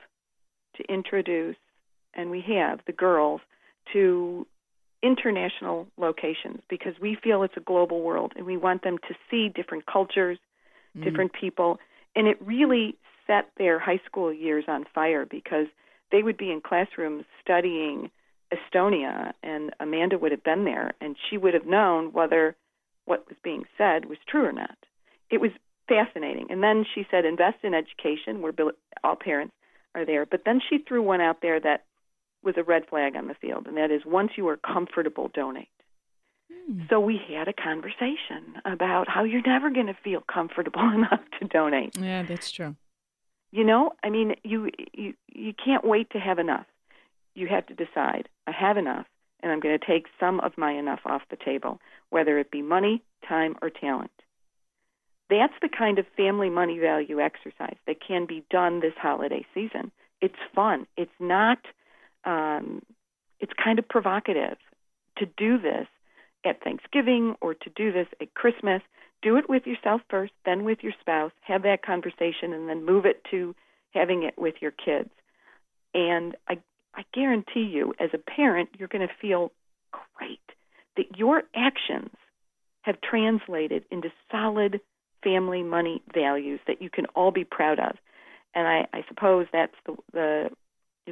[0.75, 1.57] to introduce,
[2.13, 3.41] and we have the girls,
[3.93, 4.45] to
[5.03, 9.49] international locations because we feel it's a global world and we want them to see
[9.49, 10.37] different cultures,
[10.97, 11.03] mm.
[11.03, 11.79] different people.
[12.15, 12.95] And it really
[13.27, 15.67] set their high school years on fire because
[16.11, 18.09] they would be in classrooms studying
[18.53, 22.55] Estonia, and Amanda would have been there, and she would have known whether
[23.05, 24.77] what was being said was true or not.
[25.29, 25.51] It was
[25.87, 26.47] fascinating.
[26.49, 28.41] And then she said, invest in education.
[28.41, 28.53] We're
[29.03, 29.53] all parents
[29.93, 30.25] are there.
[30.25, 31.83] But then she threw one out there that
[32.45, 35.67] was a red flag on the field, and that is once you are comfortable, donate.
[36.51, 36.83] Hmm.
[36.89, 41.47] So we had a conversation about how you're never going to feel comfortable enough to
[41.47, 41.97] donate.
[41.97, 42.75] Yeah, that's true.
[43.51, 46.65] You know, I mean, you you you can't wait to have enough.
[47.35, 48.29] You have to decide.
[48.47, 49.05] I have enough,
[49.41, 52.61] and I'm going to take some of my enough off the table, whether it be
[52.61, 54.11] money, time, or talent.
[55.29, 59.91] That's the kind of family money value exercise that can be done this holiday season.
[60.21, 60.85] It's fun.
[60.97, 61.59] It's not.
[62.25, 62.81] Um,
[63.39, 64.57] it's kind of provocative
[65.17, 65.87] to do this
[66.45, 68.81] at Thanksgiving or to do this at Christmas.
[69.21, 71.31] Do it with yourself first, then with your spouse.
[71.41, 73.55] Have that conversation, and then move it to
[73.91, 75.09] having it with your kids.
[75.93, 76.57] And I,
[76.93, 79.51] I guarantee you, as a parent, you're going to feel
[80.17, 80.39] great
[80.97, 82.11] that your actions
[82.81, 84.79] have translated into solid
[85.23, 87.95] family money values that you can all be proud of.
[88.53, 90.49] And I, I suppose that's the, the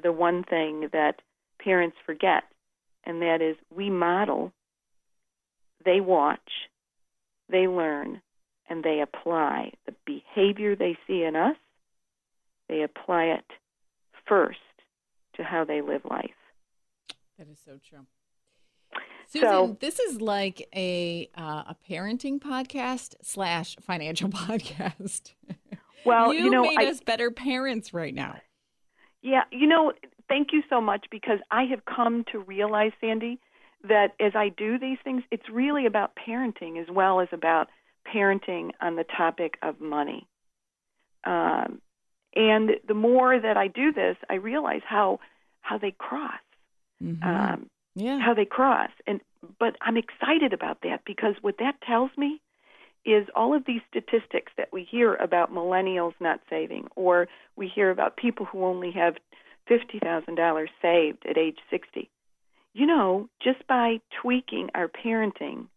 [0.02, 1.22] the one thing that
[1.60, 2.44] parents forget
[3.06, 4.52] and that is we model,
[5.84, 6.70] they watch,
[7.50, 8.22] they learn,
[8.70, 11.58] and they apply the behavior they see in us,
[12.70, 13.46] they apply it
[14.28, 14.60] first
[15.36, 16.32] to how they live life.
[17.38, 18.06] That is so true.
[19.28, 25.34] Susan, So- this is like a uh, a parenting podcast slash financial podcast.
[26.06, 28.36] Well, you, you, know, made I, us better parents right now.
[29.24, 29.93] Yeah, you know,
[30.28, 33.39] thank you so much because I have come to realize, Sandy,
[33.88, 37.69] that as I do these things, it's really about parenting as well as about
[38.13, 40.28] parenting on the topic of money.
[41.24, 41.82] Um,
[42.36, 45.19] and the more that I do this, I realize how
[45.61, 46.41] how they cross,
[47.01, 47.24] Mhm.
[47.24, 48.19] um, yeah.
[48.19, 48.91] how they cross.
[49.07, 49.21] And
[49.57, 52.41] but I'm excited about that because what that tells me
[53.06, 57.91] is all of these statistics that we hear about millennials not saving, or we hear
[57.91, 59.16] about people who only have
[59.70, 62.10] $50,000 saved at age 60.
[62.74, 65.68] You know, just by tweaking our parenting,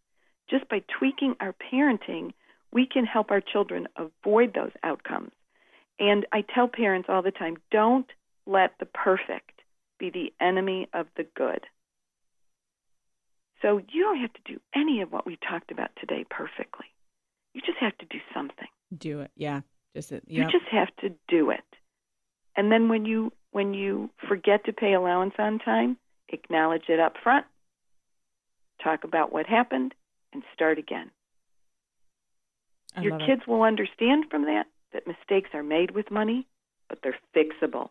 [0.49, 2.33] just by tweaking our parenting,
[2.71, 5.31] we can help our children avoid those outcomes.
[5.99, 8.07] And I tell parents all the time don't
[8.45, 9.61] let the perfect
[9.99, 11.61] be the enemy of the good.
[13.61, 16.85] So you don't have to do any of what we talked about today perfectly.
[17.57, 18.67] You just have to do something.
[18.95, 19.31] Do it.
[19.35, 19.61] Yeah.
[19.95, 20.23] Just it.
[20.27, 21.63] You just have to do it.
[22.55, 25.97] And then when you when you forget to pay allowance on time,
[26.29, 27.47] acknowledge it up front.
[28.83, 29.95] Talk about what happened
[30.33, 31.09] and start again.
[32.95, 33.25] I Your love it.
[33.25, 36.45] kids will understand from that that mistakes are made with money,
[36.89, 37.89] but they're fixable.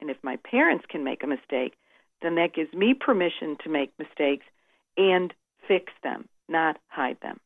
[0.00, 1.74] And if my parents can make a mistake,
[2.22, 4.46] then that gives me permission to make mistakes
[4.96, 5.32] and
[5.68, 7.38] fix them, not hide them.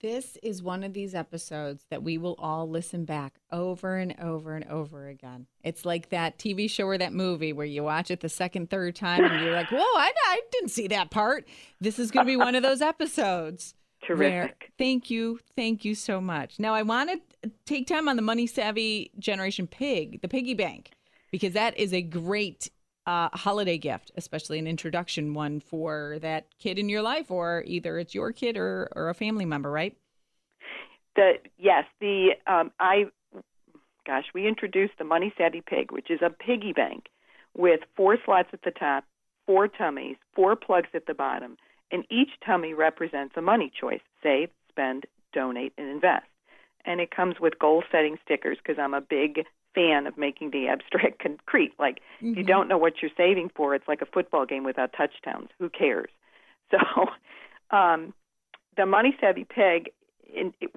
[0.00, 4.54] This is one of these episodes that we will all listen back over and over
[4.54, 5.46] and over again.
[5.64, 8.94] It's like that TV show or that movie where you watch it the second, third
[8.94, 11.48] time and you're like, whoa, I, I didn't see that part.
[11.80, 13.74] This is going to be one of those episodes.
[14.06, 14.70] where- Terrific.
[14.78, 15.40] thank you.
[15.56, 16.60] Thank you so much.
[16.60, 17.10] Now, I want
[17.42, 20.92] to take time on the money savvy generation pig, the piggy bank,
[21.32, 22.70] because that is a great
[23.08, 28.14] holiday gift, especially an introduction one for that kid in your life, or either it's
[28.14, 29.96] your kid or, or a family member, right?
[31.18, 33.04] the yes the um i
[34.06, 37.06] gosh we introduced the money savvy pig which is a piggy bank
[37.56, 39.04] with four slots at the top
[39.44, 41.56] four tummies four plugs at the bottom
[41.90, 46.26] and each tummy represents a money choice save spend donate and invest
[46.84, 49.44] and it comes with goal setting stickers because i'm a big
[49.78, 51.74] fan of making the abstract concrete.
[51.78, 51.98] Like
[52.32, 53.74] if you don't know what you're saving for.
[53.76, 55.50] It's like a football game without touchdowns.
[55.58, 56.10] Who cares?
[56.70, 56.78] So
[57.70, 58.00] um
[58.76, 59.90] the money savvy pig
[60.40, 60.70] in, it,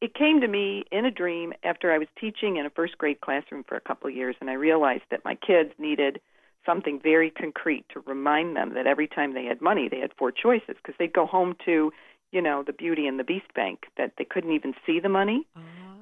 [0.00, 3.20] it came to me in a dream after I was teaching in a first grade
[3.20, 6.20] classroom for a couple of years, and I realized that my kids needed
[6.66, 10.32] something very concrete to remind them that every time they had money, they had four
[10.32, 11.92] choices because they'd go home to,
[12.32, 15.46] you know, the Beauty and the Beast bank that they couldn't even see the money.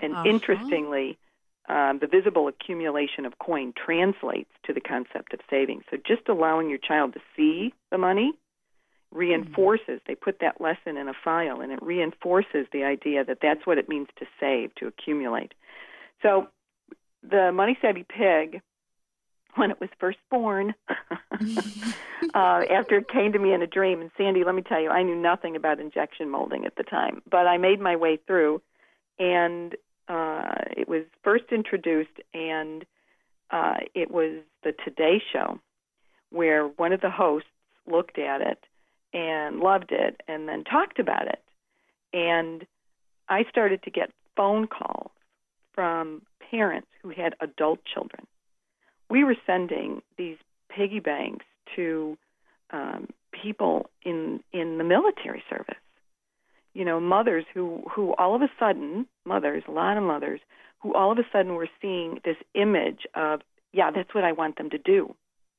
[0.01, 0.23] And Uh-huh.
[0.31, 1.19] interestingly,
[1.69, 5.83] um, the visible accumulation of coin translates to the concept of saving.
[5.91, 8.33] So just allowing your child to see the money
[9.11, 13.67] reinforces, they put that lesson in a file, and it reinforces the idea that that's
[13.67, 15.53] what it means to save, to accumulate.
[16.23, 16.49] So
[17.23, 18.61] the Money Savvy Pig,
[19.55, 24.11] when it was first born, uh, after it came to me in a dream, and
[24.17, 27.47] Sandy, let me tell you, I knew nothing about injection molding at the time, but
[27.47, 28.61] I made my way through,
[29.19, 29.75] and
[30.09, 32.85] uh, it was first introduced, and
[33.51, 35.61] uh, it was the Today Show,
[36.31, 37.49] where one of the hosts
[37.91, 38.59] looked at it
[39.13, 41.43] and loved it, and then talked about it,
[42.13, 42.67] and
[43.29, 45.11] I started to get phone calls
[45.75, 48.27] from parents who had adult children.
[49.11, 50.37] We were sending these
[50.69, 51.47] piggy banks
[51.77, 52.17] to
[52.71, 55.77] um, people in in the military service.
[56.79, 60.41] You know, mothers who who all of a sudden, mothers, a lot of mothers,
[60.79, 63.41] who all of a sudden were seeing this image of,
[63.73, 65.01] yeah, that's what I want them to do.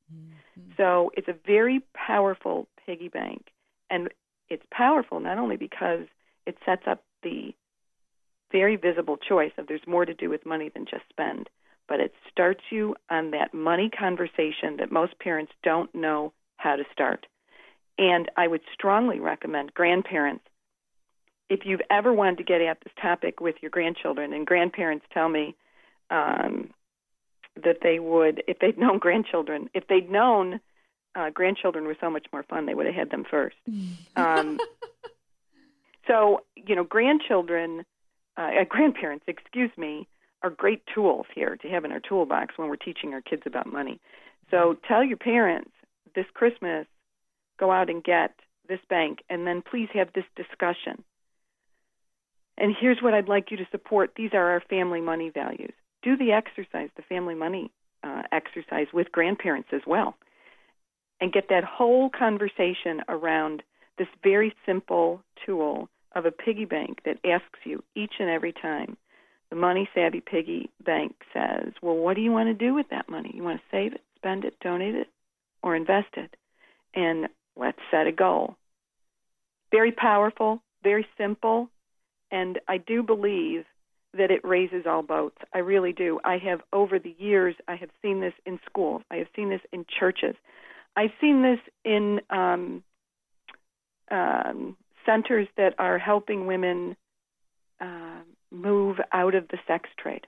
[0.10, 0.72] Mm-hmm.
[0.78, 3.48] So it's a very powerful piggy bank,
[3.90, 4.08] and
[4.50, 6.06] it's powerful not only because
[6.46, 7.54] it sets up the
[8.50, 11.50] very visible choice of there's more to do with money than just spend,
[11.90, 16.84] but it starts you on that money conversation that most parents don't know how to
[16.94, 17.26] start.
[17.98, 20.46] And I would strongly recommend grandparents,
[21.50, 25.28] if you've ever wanted to get at this topic with your grandchildren, and grandparents tell
[25.28, 25.56] me
[26.10, 26.72] um,
[27.64, 30.60] that they would, if they'd known grandchildren, if they'd known
[31.16, 33.56] uh, grandchildren were so much more fun, they would have had them first.
[34.16, 34.60] Um,
[36.08, 37.86] so, you know, grandchildren,
[38.38, 40.08] uh, uh, grandparents, excuse me,
[40.42, 43.72] are great tools here to have in our toolbox when we're teaching our kids about
[43.72, 44.00] money.
[44.52, 45.72] So tell your parents
[46.16, 46.88] this Christmas,
[47.60, 48.34] go out and get
[48.68, 51.04] this bank, and then please have this discussion.
[52.60, 54.12] And here's what I'd like you to support.
[54.16, 55.72] These are our family money values.
[56.04, 57.72] Do the exercise, the family money
[58.04, 60.16] uh, exercise with grandparents as well,
[61.22, 63.64] and get that whole conversation around
[63.98, 68.98] this very simple tool of a piggy bank that asks you each and every time.
[69.50, 73.10] The Money Savvy Piggy Bank says, Well, what do you want to do with that
[73.10, 73.32] money?
[73.34, 75.08] You want to save it, spend it, donate it,
[75.64, 76.36] or invest it?
[76.94, 78.56] And let's set a goal.
[79.72, 81.70] Very powerful, very simple,
[82.32, 83.66] and I do believe
[84.14, 85.38] that it raises all boats.
[85.54, 86.20] I really do.
[86.24, 89.62] I have, over the years, I have seen this in schools, I have seen this
[89.72, 90.36] in churches,
[90.96, 92.84] I've seen this in um,
[94.12, 94.76] um,
[95.06, 96.96] centers that are helping women
[97.80, 98.20] uh,
[98.52, 100.26] move out of the sex trade.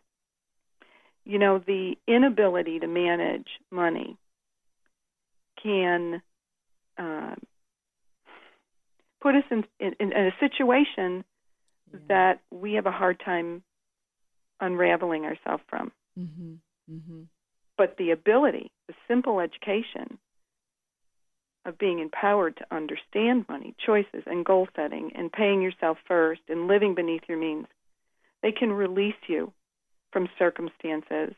[1.25, 4.17] You know, the inability to manage money
[5.61, 6.21] can
[6.97, 7.35] uh,
[9.21, 11.23] put us in, in, in a situation
[11.93, 11.99] yeah.
[12.07, 13.63] that we have a hard time
[14.59, 15.91] unraveling ourselves from.
[16.17, 16.53] Mm-hmm.
[16.91, 17.21] Mm-hmm.
[17.77, 20.19] But the ability, the simple education
[21.65, 26.67] of being empowered to understand money, choices, and goal setting, and paying yourself first, and
[26.67, 27.67] living beneath your means,
[28.41, 29.51] they can release you
[30.11, 31.33] from circumstances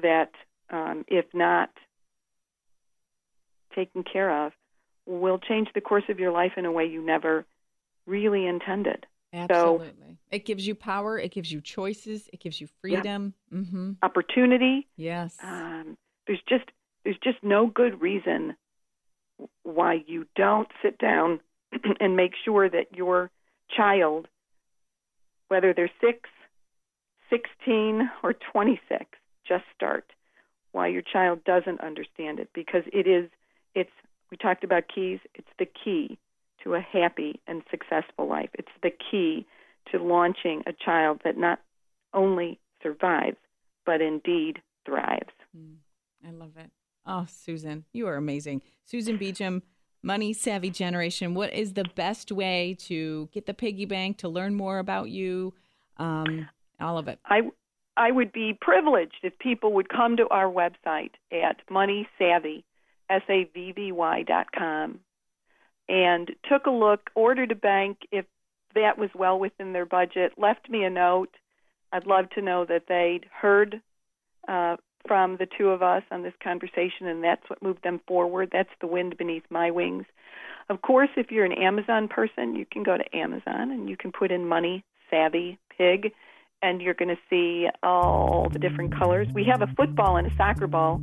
[0.00, 0.30] that,
[0.70, 1.70] um, if not
[3.74, 4.52] taken care of,
[5.06, 7.44] will change the course of your life in a way you never
[8.06, 9.06] really intended.
[9.32, 9.86] Absolutely.
[9.86, 13.58] So, it gives you power, it gives you choices, it gives you freedom, yeah.
[13.58, 13.92] mm-hmm.
[14.02, 14.88] opportunity.
[14.96, 15.36] Yes.
[15.42, 16.64] Um, there's just
[17.04, 18.56] there's just no good reason
[19.62, 21.40] why you don't sit down
[22.00, 23.30] and make sure that your
[23.74, 24.28] child,
[25.48, 26.28] whether they're six,
[27.30, 29.04] 16, or 26,
[29.46, 30.04] just start.
[30.72, 33.30] Why your child doesn't understand it because it is,
[33.74, 33.90] it's,
[34.30, 36.18] we talked about keys, it's the key
[36.64, 38.50] to a happy and successful life.
[38.54, 39.46] It's the key
[39.90, 41.60] to launching a child that not
[42.12, 43.38] only survives,
[43.86, 45.32] but indeed thrives.
[45.56, 45.76] Mm,
[46.26, 46.70] I love it.
[47.06, 48.62] Oh, Susan, you are amazing.
[48.84, 49.62] Susan Beacham,
[50.02, 51.34] Money Savvy Generation.
[51.34, 55.54] What is the best way to get the piggy bank, to learn more about you?
[55.96, 56.48] Um,
[56.80, 57.18] all of it.
[57.26, 57.40] I,
[57.96, 62.64] I would be privileged if people would come to our website at Money Savvy,
[63.10, 65.00] S A V V Y dot com,
[65.90, 68.24] and took a look, ordered a bank if
[68.76, 71.34] that was well within their budget, left me a note.
[71.92, 73.82] I'd love to know that they'd heard
[74.46, 74.76] uh,
[75.08, 78.50] from the two of us on this conversation, and that's what moved them forward.
[78.52, 80.04] That's the wind beneath my wings.
[80.68, 84.12] Of course, if you're an Amazon person, you can go to Amazon and you can
[84.12, 86.12] put in Money Savvy Pig,
[86.62, 89.26] and you're going to see all the different colors.
[89.34, 91.02] We have a football and a soccer ball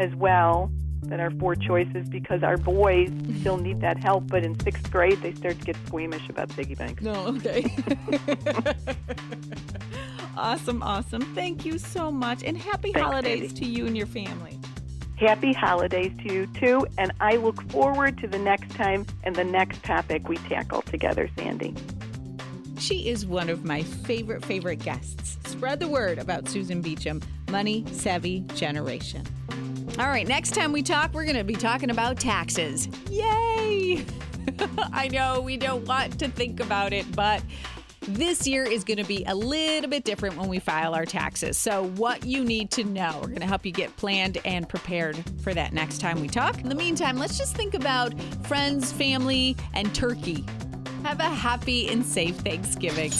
[0.00, 0.72] as well
[1.08, 3.40] that are four choices because our boys mm-hmm.
[3.40, 4.26] still need that help.
[4.26, 7.02] But in sixth grade, they start to get squeamish about piggy banks.
[7.02, 7.64] No, okay.
[10.36, 11.22] awesome, awesome.
[11.34, 14.58] Thank you so much, and happy Thanks, holidays to you and your family.
[15.16, 19.44] Happy holidays to you too, and I look forward to the next time and the
[19.44, 21.74] next topic we tackle together, Sandy.
[22.78, 25.38] She is one of my favorite, favorite guests.
[25.46, 29.24] Spread the word about Susan Beacham, Money Savvy Generation.
[29.96, 32.88] All right, next time we talk, we're going to be talking about taxes.
[33.08, 34.04] Yay!
[34.92, 37.40] I know we don't want to think about it, but
[38.00, 41.56] this year is going to be a little bit different when we file our taxes.
[41.56, 45.16] So, what you need to know, we're going to help you get planned and prepared
[45.42, 46.60] for that next time we talk.
[46.60, 50.44] In the meantime, let's just think about friends, family, and turkey.
[51.04, 53.12] Have a happy and safe Thanksgiving.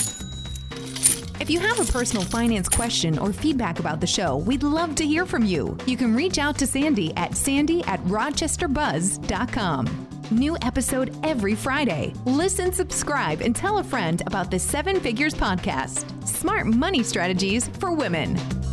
[1.41, 5.07] If you have a personal finance question or feedback about the show, we'd love to
[5.07, 5.77] hear from you.
[5.85, 10.09] You can reach out to Sandy at sandy at rochesterbuzz.com.
[10.31, 12.15] New episode every Friday.
[12.25, 17.93] Listen, subscribe, and tell a friend about the Seven Figures Podcast Smart Money Strategies for
[17.93, 18.64] Women.